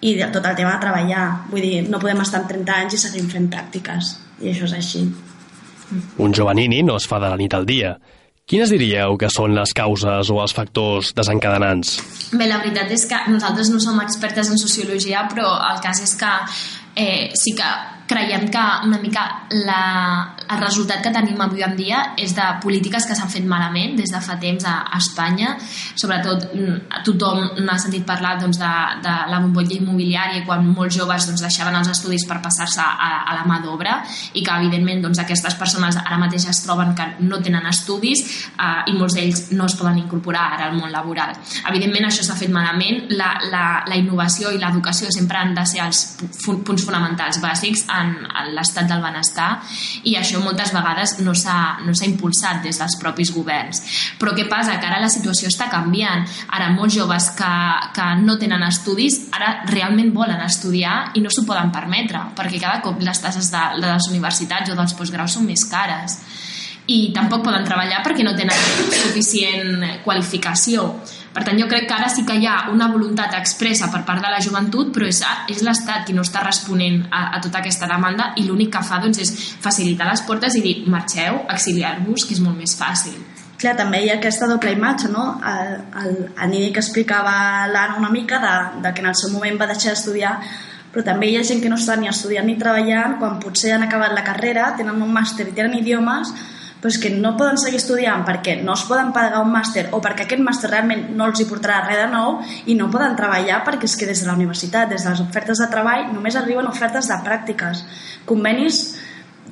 [0.00, 1.24] i de tot el tema de treballar.
[1.50, 4.76] Vull dir, no podem estar en 30 anys i seguim fent pràctiques i això és
[4.76, 5.04] així.
[6.22, 7.96] Un jovenini no es fa de la nit al dia.
[8.50, 11.92] Quines diríeu que són les causes o els factors desencadenants?
[12.32, 16.16] Bé, la veritat és que nosaltres no som expertes en sociologia, però el cas és
[16.18, 16.32] que
[16.98, 17.68] eh, sí que
[18.10, 19.22] creiem que una mica
[19.54, 23.94] la, el resultat que tenim avui en dia és de polítiques que s'han fet malament
[23.98, 25.54] des de fa temps a, a Espanya.
[25.94, 28.72] Sobretot mm, tothom n'ha sentit parlar doncs, de,
[29.04, 33.36] de la bombolla immobiliària quan molts joves doncs, deixaven els estudis per passar-se a, a
[33.38, 34.00] la mà d'obra
[34.34, 38.90] i que evidentment doncs, aquestes persones ara mateix es troben que no tenen estudis eh,
[38.90, 41.36] i molts d'ells no es poden incorporar ara al món laboral.
[41.70, 45.84] Evidentment això s'ha fet malament, la, la, la innovació i l'educació sempre han de ser
[45.86, 46.02] els
[46.66, 49.50] punts fonamentals bàsics en, en l'estat del benestar
[50.08, 53.82] i això moltes vegades no s'ha no impulsat des dels propis governs.
[54.18, 54.78] Però què passa?
[54.80, 56.24] Que ara la situació està canviant.
[56.56, 57.52] Ara molts joves que,
[57.94, 62.80] que no tenen estudis ara realment volen estudiar i no s'ho poden permetre perquè cada
[62.84, 66.18] cop les tasses de, de les universitats o dels postgraus són més cares
[66.90, 68.56] i tampoc poden treballar perquè no tenen
[68.90, 70.88] suficient qualificació
[71.30, 74.22] Per tant, jo crec que ara sí que hi ha una voluntat expressa per part
[74.24, 75.20] de la joventut, però és,
[75.52, 78.98] és l'Estat qui no està responent a, a tota aquesta demanda i l'únic que fa
[79.04, 79.30] doncs, és
[79.62, 83.14] facilitar les portes i dir marxeu, exiliar-vos, que és molt més fàcil.
[83.60, 85.28] Clar, també hi ha aquesta doble imatge, no?
[85.46, 85.72] El,
[86.02, 89.60] el, el Nini que explicava l'Anna una mica de, de que en el seu moment
[89.60, 90.34] va deixar d'estudiar
[90.90, 93.84] però també hi ha gent que no està ni estudiant ni treballant quan potser han
[93.86, 96.32] acabat la carrera, tenen un màster i tenen idiomes
[96.80, 100.00] però és que no poden seguir estudiant perquè no es poden pagar un màster o
[100.02, 103.60] perquè aquest màster realment no els hi portarà res de nou i no poden treballar
[103.66, 106.68] perquè és que des de la universitat, des de les ofertes de treball, només arriben
[106.70, 107.84] ofertes de pràctiques,
[108.26, 108.82] convenis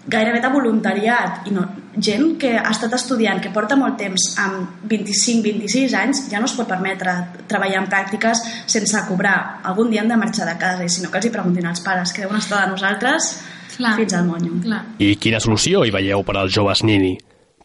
[0.09, 1.67] gairebé de voluntariat i no,
[2.01, 6.57] gent que ha estat estudiant que porta molt temps amb 25-26 anys ja no es
[6.57, 7.13] pot permetre
[7.51, 9.61] treballar en pràctiques sense cobrar.
[9.69, 11.85] Algun dia han de marxar de casa i si no que els hi preguntin als
[11.85, 13.35] pares que deuen estar de nosaltres
[13.79, 13.97] Clar.
[13.97, 14.59] fins al monyo.
[14.63, 14.85] Clar.
[14.99, 17.17] I quina solució hi veieu per als joves nini?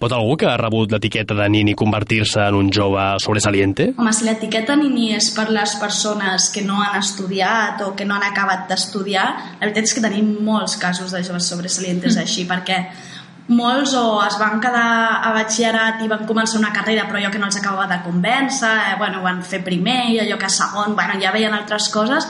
[0.03, 3.91] Pot algú que ha rebut l'etiqueta de nini convertir-se en un jove sobresaliente?
[3.97, 8.17] Home, si l'etiqueta nini és per les persones que no han estudiat o que no
[8.17, 9.25] han acabat d'estudiar,
[9.59, 12.25] la veritat és que tenim molts casos de joves sobresalientes mm.
[12.25, 12.79] així, perquè
[13.53, 17.41] molts o es van quedar a batxillerat i van començar una carrera però allò que
[17.41, 21.19] no els acabava de convèncer, eh, bueno, van fer primer i allò que segon, bueno,
[21.21, 22.27] ja veien altres coses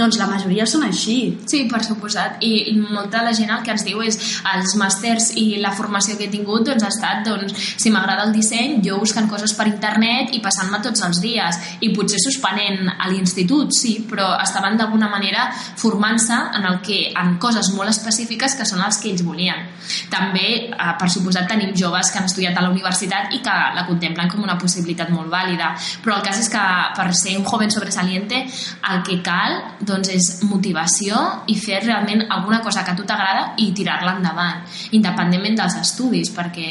[0.00, 1.16] doncs la majoria són així.
[1.50, 2.40] Sí, per suposat.
[2.44, 4.18] I molta la gent el que ens diu és
[4.54, 8.34] els màsters i la formació que he tingut doncs, ha estat, doncs, si m'agrada el
[8.36, 11.60] disseny, jo buscant coses per internet i passant-me tots els dies.
[11.84, 17.36] I potser suspenent a l'institut, sí, però estaven d'alguna manera formant-se en el que en
[17.42, 19.68] coses molt específiques que són els que ells volien.
[20.10, 23.86] També, eh, per suposat, tenim joves que han estudiat a la universitat i que la
[23.88, 25.74] contemplen com una possibilitat molt vàlida.
[26.04, 26.64] Però el cas és que
[26.96, 28.44] per ser un joven sobresaliente
[28.90, 31.18] el que cal doncs és motivació
[31.50, 34.62] i fer realment alguna cosa que a tu t'agrada i tirar-la endavant,
[34.92, 36.70] independentment dels estudis, perquè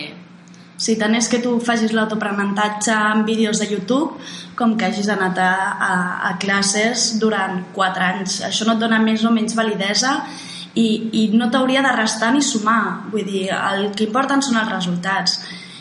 [0.79, 4.15] si tant és que tu facis l'autoaprenentatge en vídeos de YouTube
[4.55, 5.93] com que hagis anat a, a,
[6.29, 8.41] a classes durant 4 anys.
[8.47, 10.21] Això no et dona més o menys validesa
[10.75, 13.09] i, i no t'hauria de restar ni sumar.
[13.11, 15.39] Vull dir, el que importen són els resultats.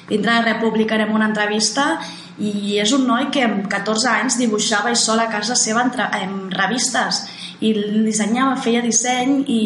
[0.08, 1.98] Dintre de República farem una entrevista
[2.38, 5.92] i és un noi que amb 14 anys dibuixava i sol a casa seva en,
[6.20, 7.24] en revistes.
[7.58, 7.72] I
[8.06, 9.60] dissenyava, feia disseny i,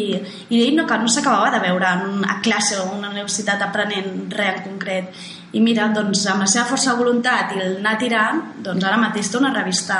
[0.49, 4.57] i ell no, no s'acabava de veure en una classe o una universitat aprenent res
[4.57, 5.23] en concret.
[5.53, 8.97] I mira, doncs amb la seva força de voluntat i el anar tirant, doncs ara
[8.97, 9.99] mateix té una revista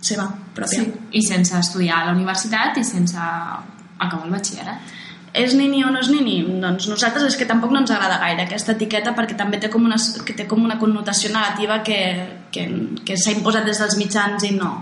[0.00, 0.80] seva pròpia.
[0.80, 4.94] Sí, i sense estudiar a la universitat i sense acabar el batxillerat
[5.34, 6.36] és nini o no és nini?
[6.62, 9.82] Doncs nosaltres és que tampoc no ens agrada gaire aquesta etiqueta perquè també té com
[9.84, 11.98] una, que té com una connotació negativa que,
[12.54, 12.68] que,
[13.04, 14.76] que s'ha imposat des dels mitjans i no.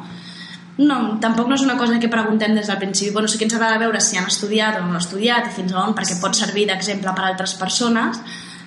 [0.82, 3.12] No, tampoc no és una cosa que preguntem des del principi.
[3.16, 5.72] Bueno, sí que ens agrada veure si han estudiat o no han estudiat i fins
[5.72, 8.20] on, perquè pot servir d'exemple per a altres persones,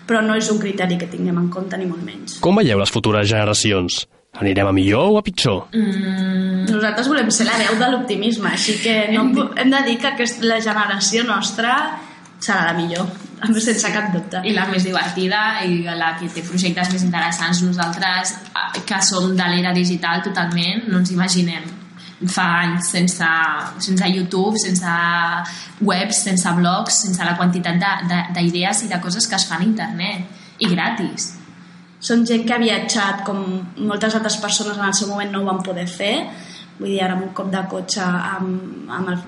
[0.05, 2.39] però no és un criteri que tinguem en compte ni molt menys.
[2.41, 4.05] Com veieu les futures generacions?
[4.41, 5.67] Anirem a millor o a pitjor?
[5.71, 10.11] Mm, nosaltres volem ser la veu de l'optimisme, així que no, hem de dir que
[10.11, 11.75] aquest, la generació nostra
[12.39, 13.07] serà la millor,
[13.63, 14.41] sense cap dubte.
[14.43, 17.63] I la més divertida i la que té projectes més interessants.
[17.63, 18.35] Nosaltres,
[18.85, 21.71] que som de l'era digital totalment, no ens imaginem
[22.31, 23.27] fa anys sense,
[23.83, 24.91] sense YouTube, sense
[25.81, 27.79] webs, sense blogs, sense la quantitat
[28.35, 31.34] d'idees i de coses que es fan a internet i gratis
[32.05, 33.39] són gent que ha viatjat com
[33.77, 36.13] moltes altres persones en el seu moment no ho van poder fer.
[36.75, 39.19] Vull dir, ara amb un cop de cotxe amb, amb el,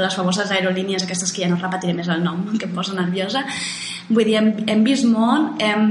[0.00, 3.44] les famoses aerolínies aquestes que ja no repetiré més el nom que em posa nerviosa.
[4.08, 5.84] Vull dir, hem, hem vist món hem,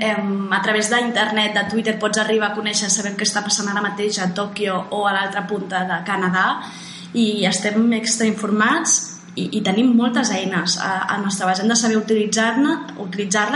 [0.00, 3.84] hem, a través d'internet de Twitter pots arribar a conèixer sabem què està passant ara
[3.84, 6.46] mateix a Tòquio o a l'altra punta de Canadà
[7.18, 11.62] i estem extra informats i, i tenim moltes eines a, a nostre abast.
[11.62, 13.46] Hem de saber utilitzar-les utilitzar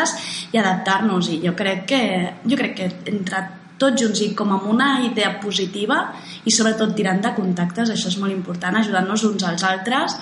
[0.53, 2.03] i adaptar-nos i jo crec que,
[2.47, 3.43] jo crec que entre
[3.83, 6.05] tots junts i com amb una idea positiva
[6.47, 10.16] i sobretot tirant de contactes, això és molt important, ajudant-nos uns als altres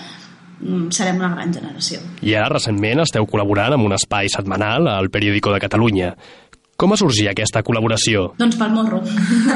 [0.60, 2.00] mm, serem una gran generació.
[2.24, 6.14] I ara, recentment, esteu col·laborant amb un espai setmanal al Periódico de Catalunya.
[6.80, 8.30] Com va sorgir aquesta col·laboració?
[8.40, 9.02] Doncs pel morro.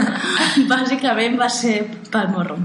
[0.73, 1.79] Bàsicament va ser
[2.13, 2.59] pel morro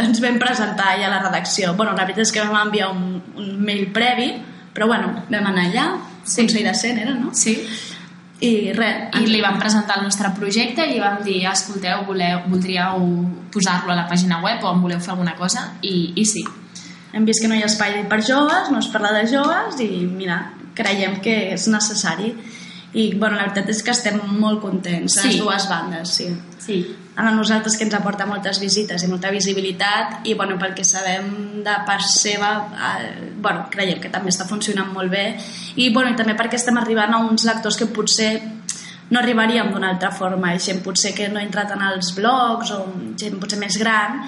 [0.00, 1.74] ens vam presentar ja a la redacció.
[1.74, 4.30] Bueno, la veritat és que vam enviar un, un mail previ,
[4.74, 5.86] però bueno, vam anar allà,
[6.24, 6.42] sí.
[6.42, 7.34] Consell de Cent era, no?
[7.34, 7.56] Sí.
[8.44, 9.14] I res.
[9.20, 13.06] I li vam presentar el nostre projecte i vam dir, escolteu, voleu, voldríeu
[13.54, 15.70] posar-lo a la pàgina web o en voleu fer alguna cosa?
[15.82, 16.44] I, i sí.
[17.14, 20.02] Hem vist que no hi ha espai per joves, no es parla de joves i
[20.10, 20.40] mira,
[20.74, 22.32] creiem que és necessari
[22.94, 25.26] i bueno, la veritat és que estem molt contents sí.
[25.26, 26.28] les dues bandes, sí.
[26.62, 26.78] sí.
[27.18, 31.62] A nosaltres que ens aporta moltes visites i molta visibilitat i bueno, pel que sabem
[31.66, 35.26] de part seva eh, bueno, creiem que també està funcionant molt bé
[35.74, 38.32] i, bueno, i també perquè estem arribant a uns lectors que potser
[39.10, 40.54] no arribaríem d'una altra forma.
[40.54, 42.80] I gent potser que no entra tant als blogs o
[43.20, 44.22] gent potser més gran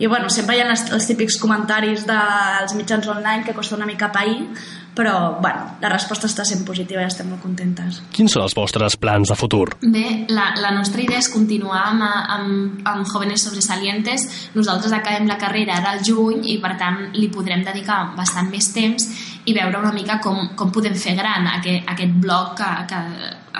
[0.00, 3.88] i bueno, sempre hi ha els, els típics comentaris dels mitjans online que costa una
[3.88, 4.46] mica pair,
[4.94, 8.00] però bueno, la resposta està sent positiva i estem molt contentes.
[8.14, 9.66] Quins són els vostres plans de futur?
[9.82, 14.26] Bé, la, la nostra idea és continuar amb, amb, amb Jóvenes Sobresalientes.
[14.56, 18.72] Nosaltres acabem la carrera ara al juny i per tant li podrem dedicar bastant més
[18.74, 19.08] temps
[19.48, 23.00] i veure una mica com, com podem fer gran aquest, aquest bloc que, que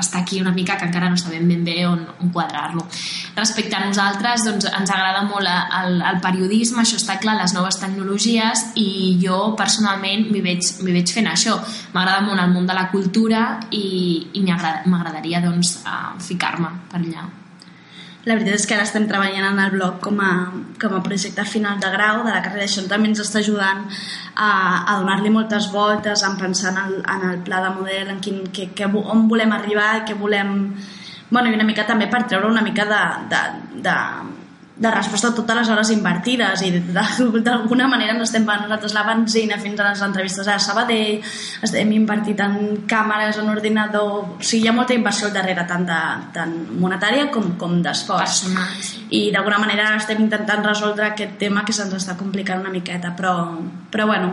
[0.03, 2.86] està aquí una mica que encara no sabem ben bé on, on quadrar-lo.
[3.36, 7.80] Respecte a nosaltres, doncs, ens agrada molt el, el periodisme, això està clar, les noves
[7.80, 11.59] tecnologies i jo personalment m'hi veig, veig fent això.
[11.94, 15.78] M'agrada molt el món de la cultura i, i m'agradaria doncs,
[16.26, 17.28] ficar-me per allà.
[18.29, 20.33] La veritat és que ara estem treballant en el blog com a,
[20.81, 22.66] com a projecte final de grau de la carrera.
[22.66, 24.51] Això també ens està ajudant a,
[24.85, 28.43] a donar-li moltes voltes, en pensar en el, en el pla de model, en quin,
[28.53, 30.59] que, que, on volem arribar, què volem...
[31.31, 33.01] Bueno, i una mica també per treure una mica de,
[33.31, 33.43] de,
[33.87, 33.97] de,
[34.81, 36.70] de resposta a totes les hores invertides i
[37.45, 41.20] d'alguna manera ens estem pagant nosaltres la benzina fins a les entrevistes a Sabadell,
[41.66, 42.57] estem invertit en
[42.89, 46.01] càmeres, en ordinador o sigui, hi ha molta inversió al darrere tant, de,
[46.33, 48.41] tant monetària com, com d'esforç
[49.12, 53.35] i d'alguna manera estem intentant resoldre aquest tema que se'ns està complicant una miqueta però,
[53.93, 54.33] però bueno,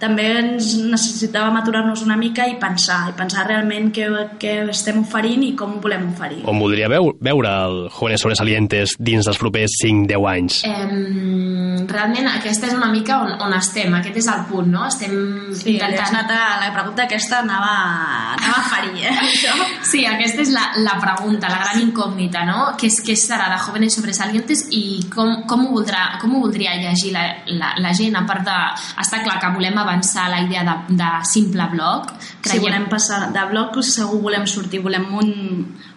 [0.00, 4.08] també ens necessitàvem aturar-nos una mica i pensar, i pensar realment què,
[4.40, 6.42] què estem oferint i com ho volem oferir.
[6.50, 10.60] On voldria veu, veure el Jóvenes Sobresalientes dins dels propers 5-10 anys?
[10.68, 14.84] Eh, realment aquesta és una mica on, on estem, aquest és el punt, no?
[14.88, 15.14] Estem
[15.54, 16.04] sí, intentant...
[16.06, 17.72] Anat a, la pregunta aquesta anava,
[18.36, 19.14] anava a ferir, eh?
[19.26, 19.54] Això.
[19.86, 22.68] Sí, aquesta és la, la pregunta, la gran incògnita, no?
[22.80, 27.14] Què, què serà de Jóvenes Sobresalientes i com, com, ho, voldrà, com ho voldria llegir
[27.16, 27.26] la,
[27.56, 28.56] la, la gent, a part de...
[29.02, 32.10] Està clar que volem avançar la idea de, de simple blog.
[32.42, 32.58] Creiem...
[32.58, 35.32] Si volem passar de blog, segur volem sortir, volem un,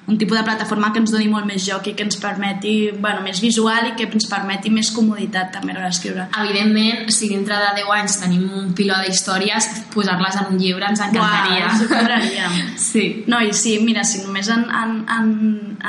[0.09, 3.21] un tipus de plataforma que ens doni molt més joc i que ens permeti, bueno,
[3.25, 6.25] més visual i que ens permeti més comoditat també a l'hora d'escriure.
[6.41, 11.03] Evidentment, si dintre de 10 anys tenim un piló d'històries, posar-les en un llibre ens
[11.05, 11.69] encantaria.
[11.69, 13.05] Uau, ens sí.
[13.29, 15.33] No, i sí, mira, si només en, en, en,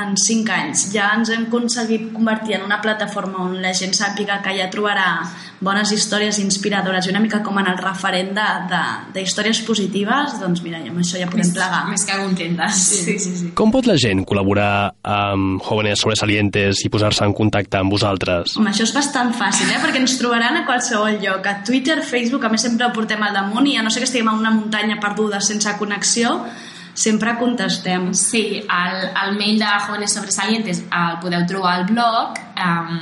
[0.05, 4.41] en 5 anys ja ens hem aconseguit convertir en una plataforma on la gent sàpiga
[4.45, 5.07] que ja trobarà
[5.61, 8.81] bones històries inspiradores i una mica com en el referent de, de,
[9.13, 11.83] de històries positives, doncs mira, amb això ja podem plegar.
[11.91, 12.81] Més que contentes.
[12.81, 13.03] Sí.
[13.05, 13.51] Sí, sí, sí.
[13.57, 18.57] Com pot la gent gent col·laborar amb Jóvenes Sobresalientes i posar-se en contacte amb vosaltres?
[18.59, 19.79] Home, això és bastant fàcil, eh?
[19.83, 23.35] perquè ens trobaran a qualsevol lloc, a Twitter, Facebook, a més sempre ho portem al
[23.37, 26.27] damunt i a no sé que estiguem a una muntanya perduda sense connexió,
[26.93, 28.01] sempre contestem.
[28.17, 32.27] Sí, el, el mail de Jóvenes Sobresalientes el podeu trobar al blog,
[32.59, 32.99] um,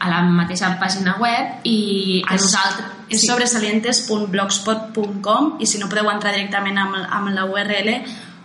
[0.00, 1.78] a la mateixa pàgina web i
[2.24, 2.96] a nosaltres...
[3.10, 3.26] És sí.
[3.26, 7.90] sobresalientes.blogspot.com i si no podeu entrar directament amb, amb la URL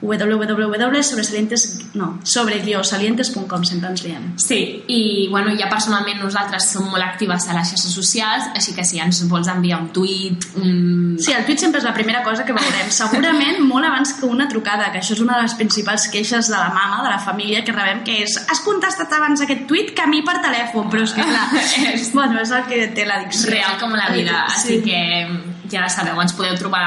[0.02, 4.26] www.sobresalientes no, sobreguiosalientes.com sempre ens liem.
[4.42, 4.60] Sí,
[4.92, 9.00] i bueno, ja personalment nosaltres som molt actives a les xarxes socials, així que si
[9.02, 10.48] ens vols enviar un tuit...
[10.60, 11.16] Un...
[11.22, 12.92] Sí, el tuit sempre és la primera cosa que veurem.
[12.94, 16.58] Segurament molt abans que una trucada, que això és una de les principals queixes de
[16.58, 20.04] la mama, de la família que rebem, que és has contestat abans aquest tuit que
[20.04, 21.48] a mi per telèfon, però és que clar,
[21.96, 23.52] és, bueno, és el que té l'addicció.
[23.56, 24.80] Real com la vida, sí.
[24.80, 26.86] així que ja sabeu, ens podeu trobar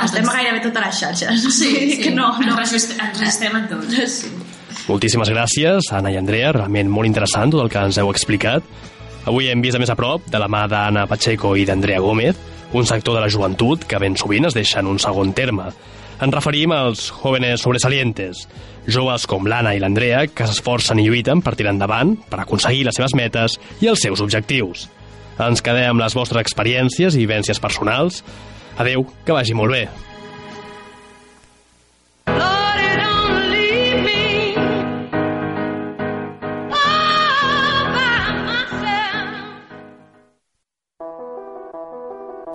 [0.00, 1.44] estem a gairebé totes les xarxes.
[1.58, 1.98] Sí, sí.
[2.02, 2.56] Que no, no.
[2.58, 2.88] Ens,
[3.18, 3.84] registrem en tot.
[4.08, 4.32] Sí.
[4.88, 6.52] Moltíssimes gràcies, Anna i Andrea.
[6.56, 8.66] Realment molt interessant tot el que ens heu explicat.
[9.28, 12.38] Avui hem vist a més a prop de la mà d'Anna Pacheco i d'Andrea Gómez,
[12.74, 15.68] un sector de la joventut que ben sovint es deixa en un segon terme.
[16.22, 18.46] Ens referim als jóvenes sobresalientes,
[18.86, 22.98] joves com l'Anna i l'Andrea que s'esforcen i lluiten per tirar endavant, per aconseguir les
[22.98, 24.88] seves metes i els seus objectius.
[25.42, 28.22] Ens quedem amb les vostres experiències i vivències personals
[28.82, 29.84] Adeu, que vagi molt bé.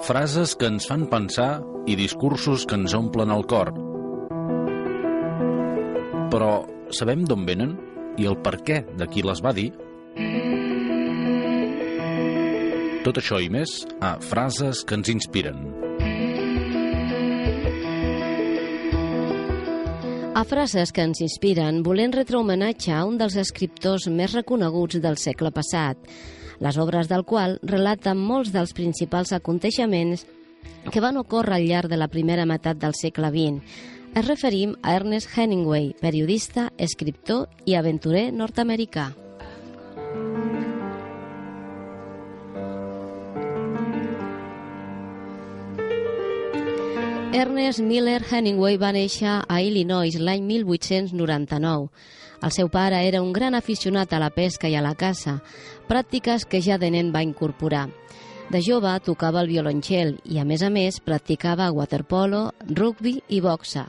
[0.08, 3.72] Frases que ens fan pensar i discursos que ens omplen el cor.
[6.32, 6.52] Però
[6.92, 7.76] sabem d'on venen
[8.20, 9.70] i el per què de qui les va dir?
[13.08, 15.77] Tot això i més a Frases que ens inspiren.
[20.38, 25.18] A frases que ens inspiren, volem retre homenatge a un dels escriptors més reconeguts del
[25.18, 25.98] segle passat,
[26.62, 30.28] les obres del qual relaten molts dels principals aconteixements
[30.94, 33.82] que van ocórrer al llarg de la primera meitat del segle XX.
[34.14, 39.16] Es referim a Ernest Hemingway, periodista, escriptor i aventurer nord-americà.
[47.38, 51.92] Ernest Miller Hemingway va néixer a Illinois l'any 1899.
[52.42, 55.36] El seu pare era un gran aficionat a la pesca i a la caça,
[55.86, 57.84] pràctiques que ja de nen va incorporar.
[58.50, 63.86] De jove tocava el violoncel i, a més a més, practicava waterpolo, rugby i boxa.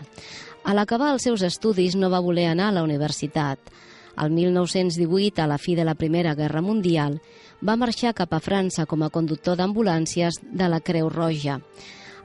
[0.69, 3.73] A l'acabar els seus estudis no va voler anar a la universitat.
[4.21, 7.17] El 1918, a la fi de la Primera Guerra Mundial,
[7.65, 11.63] va marxar cap a França com a conductor d'ambulàncies de la Creu Roja.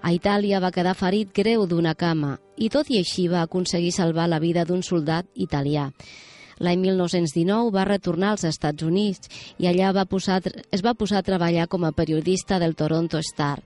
[0.03, 4.25] A Itàlia va quedar ferit greu d'una cama i tot i així va aconseguir salvar
[4.27, 5.85] la vida d'un soldat italià.
[6.59, 9.31] L'any 1919 va retornar als Estats Units
[9.63, 13.61] i allà va posar, es va posar a treballar com a periodista del Toronto Star.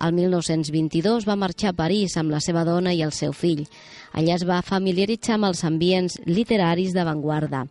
[0.00, 3.64] El 1922 va marxar a París amb la seva dona i el seu fill.
[4.14, 7.64] Allà es va familiaritzar amb els ambients literaris d'avantguarda.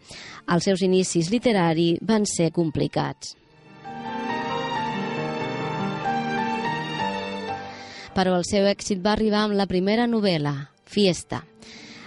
[0.51, 3.35] Els seus inicis literaris van ser complicats.
[8.13, 10.53] Però el seu èxit va arribar amb la primera novel·la,
[10.85, 11.41] Fiesta.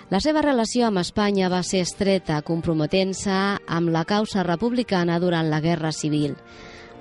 [0.06, 3.36] La seva relació amb Espanya va ser estreta, comprometent-se
[3.66, 6.36] amb la causa republicana durant la Guerra Civil.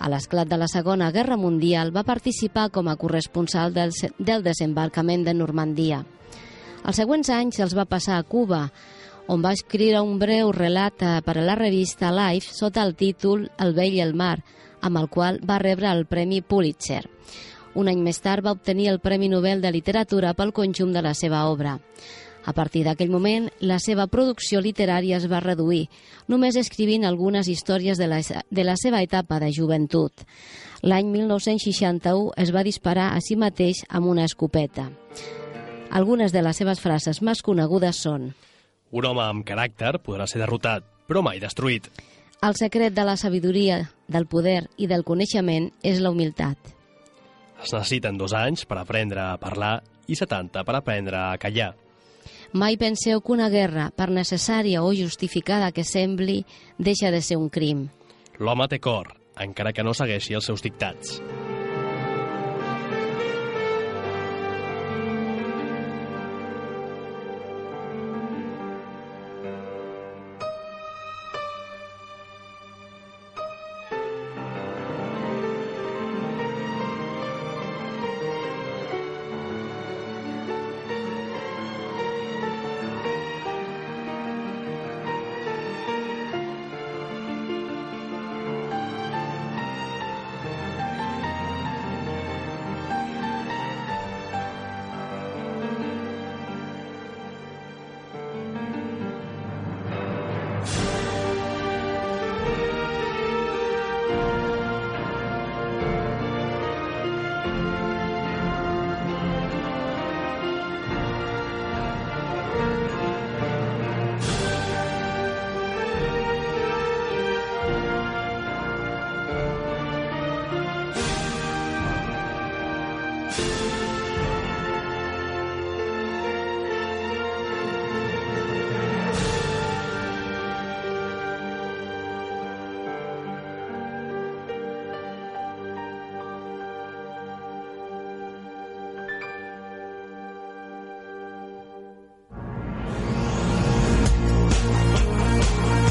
[0.02, 5.24] A l'esclat de la Segona Guerra Mundial va participar com a corresponsal del, del desembarcament
[5.28, 6.02] de Normandia.
[6.86, 8.66] Els següents anys els va passar a Cuba,
[9.28, 13.48] on va escriure un breu relat eh, per a la revista Life sota el títol
[13.58, 14.38] El vell i el mar,
[14.86, 17.04] amb el qual va rebre el Premi Pulitzer.
[17.76, 21.14] Un any més tard va obtenir el Premi Nobel de Literatura pel conjunt de la
[21.14, 21.76] seva obra.
[22.46, 25.88] A partir d'aquell moment, la seva producció literària es va reduir,
[26.30, 30.24] només escrivint algunes històries de la, de la seva etapa de joventut.
[30.86, 34.92] L'any 1961 es va disparar a si mateix amb una escopeta.
[35.90, 38.34] Algunes de les seves frases més conegudes són
[38.92, 41.90] Un home amb caràcter podrà ser derrotat, però mai destruït.
[42.46, 46.75] El secret de la sabidoria, del poder i del coneixement és la humilitat.
[47.64, 51.74] Es necessiten dos anys per aprendre a parlar i 70 per aprendre a callar.
[52.54, 56.44] Mai penseu que una guerra, per necessària o justificada que sembli,
[56.78, 57.90] deixa de ser un crim.
[58.40, 61.20] L'home té cor, encara que no segueixi els seus dictats.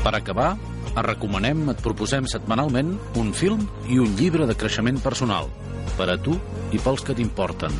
[0.04, 0.54] Per acabar,
[0.94, 5.52] et recomanem, et proposem setmanalment un film i un llibre de creixement personal,
[5.94, 6.34] per a tu
[6.74, 7.74] i pels que t'importen.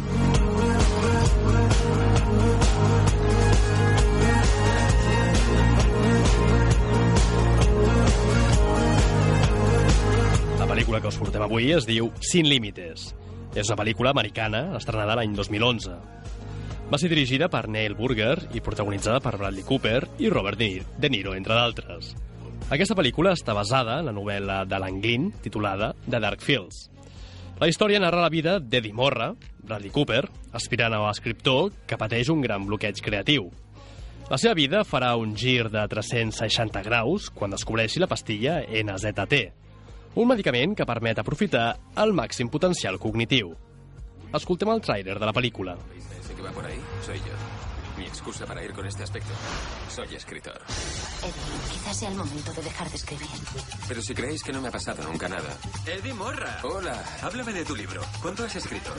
[10.60, 13.10] La pel·lícula que us portem avui es diu Sin Límites.
[13.54, 15.98] És una pel·lícula americana, estrenada l'any 2011.
[16.90, 21.34] Va ser dirigida per Neil Burger i protagonitzada per Bradley Cooper i Robert De Niro,
[21.34, 22.14] entre d'altres.
[22.70, 26.93] Aquesta pel·lícula està basada en la novel·la d'Alan Glynn, titulada The Dark Fields.
[27.60, 29.28] La història narra la vida d'Eddie Morra,
[29.62, 30.24] Bradley Cooper,
[30.58, 33.46] aspirant a escriptor que pateix un gran bloqueig creatiu.
[34.26, 39.40] La seva vida farà un gir de 360 graus quan descobreixi la pastilla NZT,
[40.18, 41.68] un medicament que permet aprofitar
[42.02, 43.54] el màxim potencial cognitiu.
[44.34, 45.78] Escoltem el tràiler de la pel·lícula.
[46.34, 47.43] Que va por ahí soy yo.
[48.14, 49.32] Excusa para ir con este aspecto.
[49.88, 50.60] Soy escritor.
[51.20, 53.26] Eddie, quizás sea el momento de dejar de escribir.
[53.88, 55.58] Pero si creéis que no me ha pasado nunca nada.
[55.84, 56.60] Eddie Morra.
[56.62, 57.04] Hola.
[57.22, 58.02] Háblame de tu libro.
[58.22, 58.94] ¿Cuánto has escrito?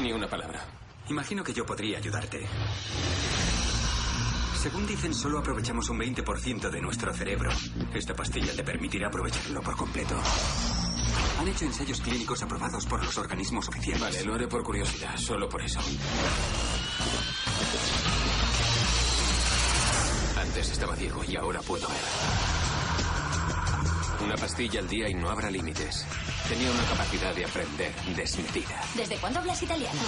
[0.00, 0.64] Ni una palabra.
[1.10, 2.46] Imagino que yo podría ayudarte.
[4.56, 7.50] Según dicen, solo aprovechamos un 20% de nuestro cerebro.
[7.92, 10.16] Esta pastilla te permitirá aprovecharlo por completo.
[11.38, 14.00] Han hecho ensayos clínicos aprobados por los organismos oficiales.
[14.00, 15.80] Vale, lo haré por curiosidad, solo por eso.
[20.50, 21.96] Antes estaba ciego y ahora puedo ver.
[24.24, 26.04] Una pastilla al día y no habrá límites.
[26.48, 28.82] Tenía una capacidad de aprender desmedida.
[28.96, 30.00] ¿Desde cuándo hablas italiano?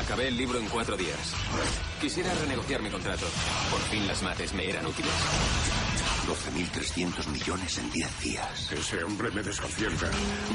[0.00, 1.34] Acabé el libro en cuatro días.
[2.00, 3.26] Quisiera renegociar mi contrato.
[3.72, 5.10] Por fin las mates me eran útiles.
[6.28, 8.70] 12.300 millones en 10 días.
[8.70, 10.08] Ese hombre me desconcierta.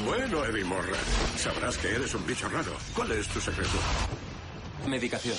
[0.06, 0.96] Bueno, Eddie Morra,
[1.36, 2.74] sabrás que eres un bicho raro.
[2.94, 3.76] ¿Cuál es tu secreto?
[4.86, 5.36] Medicación.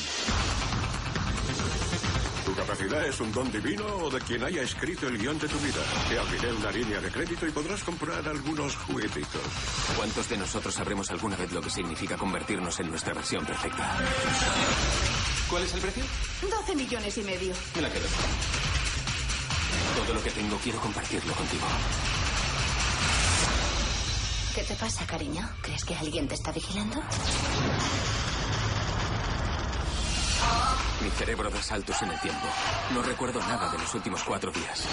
[2.75, 5.57] ¿Tu capacidad es un don divino o de quien haya escrito el guion de tu
[5.59, 5.79] vida?
[6.09, 9.41] Te abriré una línea de crédito y podrás comprar algunos juguetitos.
[9.95, 13.97] ¿Cuántos de nosotros sabremos alguna vez lo que significa convertirnos en nuestra versión perfecta?
[15.49, 16.03] ¿Cuál es el precio?
[16.41, 17.53] 12 millones y medio.
[17.75, 18.07] Me la quedo.
[19.95, 21.65] Todo lo que tengo quiero compartirlo contigo.
[24.53, 25.49] ¿Qué te pasa, cariño?
[25.61, 27.01] ¿Crees que alguien te está vigilando?
[31.01, 32.47] Mi cerebro da saltos en el tiempo.
[32.93, 34.87] No recuerdo nada de los últimos cuatro días.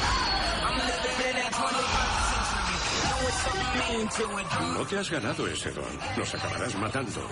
[4.75, 5.99] No te has ganado ese don.
[6.17, 7.29] Nos acabarás matando.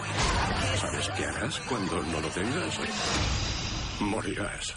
[0.80, 2.78] ¿Sabes qué harás cuando no lo tengas?
[4.00, 4.74] Morirás.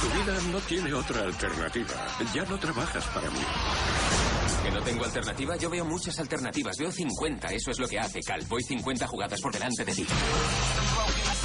[0.00, 1.94] Tu vida no tiene otra alternativa.
[2.34, 4.25] Ya no trabajas para mí.
[4.66, 5.56] ¿Que no tengo alternativa?
[5.56, 6.76] Yo veo muchas alternativas.
[6.76, 7.46] Veo 50.
[7.54, 8.44] Eso es lo que hace, Cal.
[8.48, 10.04] Voy 50 jugadas por delante de ti.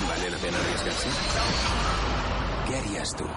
[0.10, 1.08] ¿Vale la pena arriesgarse?
[2.66, 3.28] Què haries tu?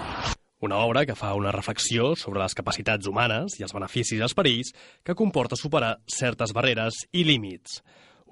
[0.64, 4.32] Una obra que fa una reflexió sobre les capacitats humanes i els beneficis i els
[4.32, 4.72] perills
[5.04, 7.82] que comporta superar certes barreres i límits.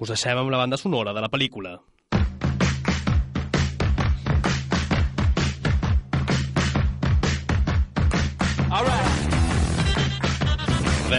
[0.00, 1.82] Us deixem amb la banda sonora de la pel·lícula.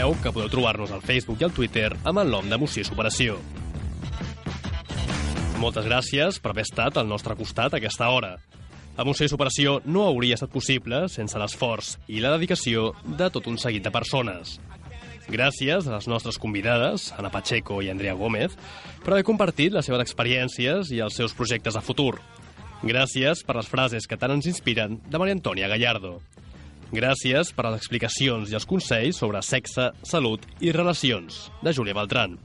[0.03, 3.37] Recordeu que podeu trobar-nos al Facebook i al Twitter amb el nom d'Emoció i Superació.
[5.61, 8.33] Moltes gràcies per haver estat al nostre costat a aquesta hora.
[8.99, 13.55] Emoció i Superació no hauria estat possible sense l'esforç i la dedicació de tot un
[13.55, 14.57] seguit de persones.
[15.31, 18.59] Gràcies a les nostres convidades, Ana Pacheco i Andrea Gómez,
[19.05, 22.17] per haver compartit les seves experiències i els seus projectes a futur.
[22.83, 26.17] Gràcies per les frases que tant ens inspiren de Maria Antònia Gallardo.
[26.93, 32.35] Gràcies per les explicacions i els consells sobre sexe, salut i relacions, de Júlia Beltran.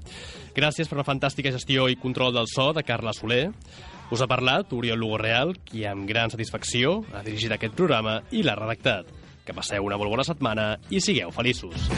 [0.57, 3.51] Gràcies per la fantàstica gestió i control del so de Carla Soler.
[4.09, 8.41] Us ha parlat Oriol Lugo Real, qui amb gran satisfacció ha dirigit aquest programa i
[8.41, 9.13] l'ha redactat.
[9.45, 11.91] Que passeu una molt bona setmana i sigueu feliços.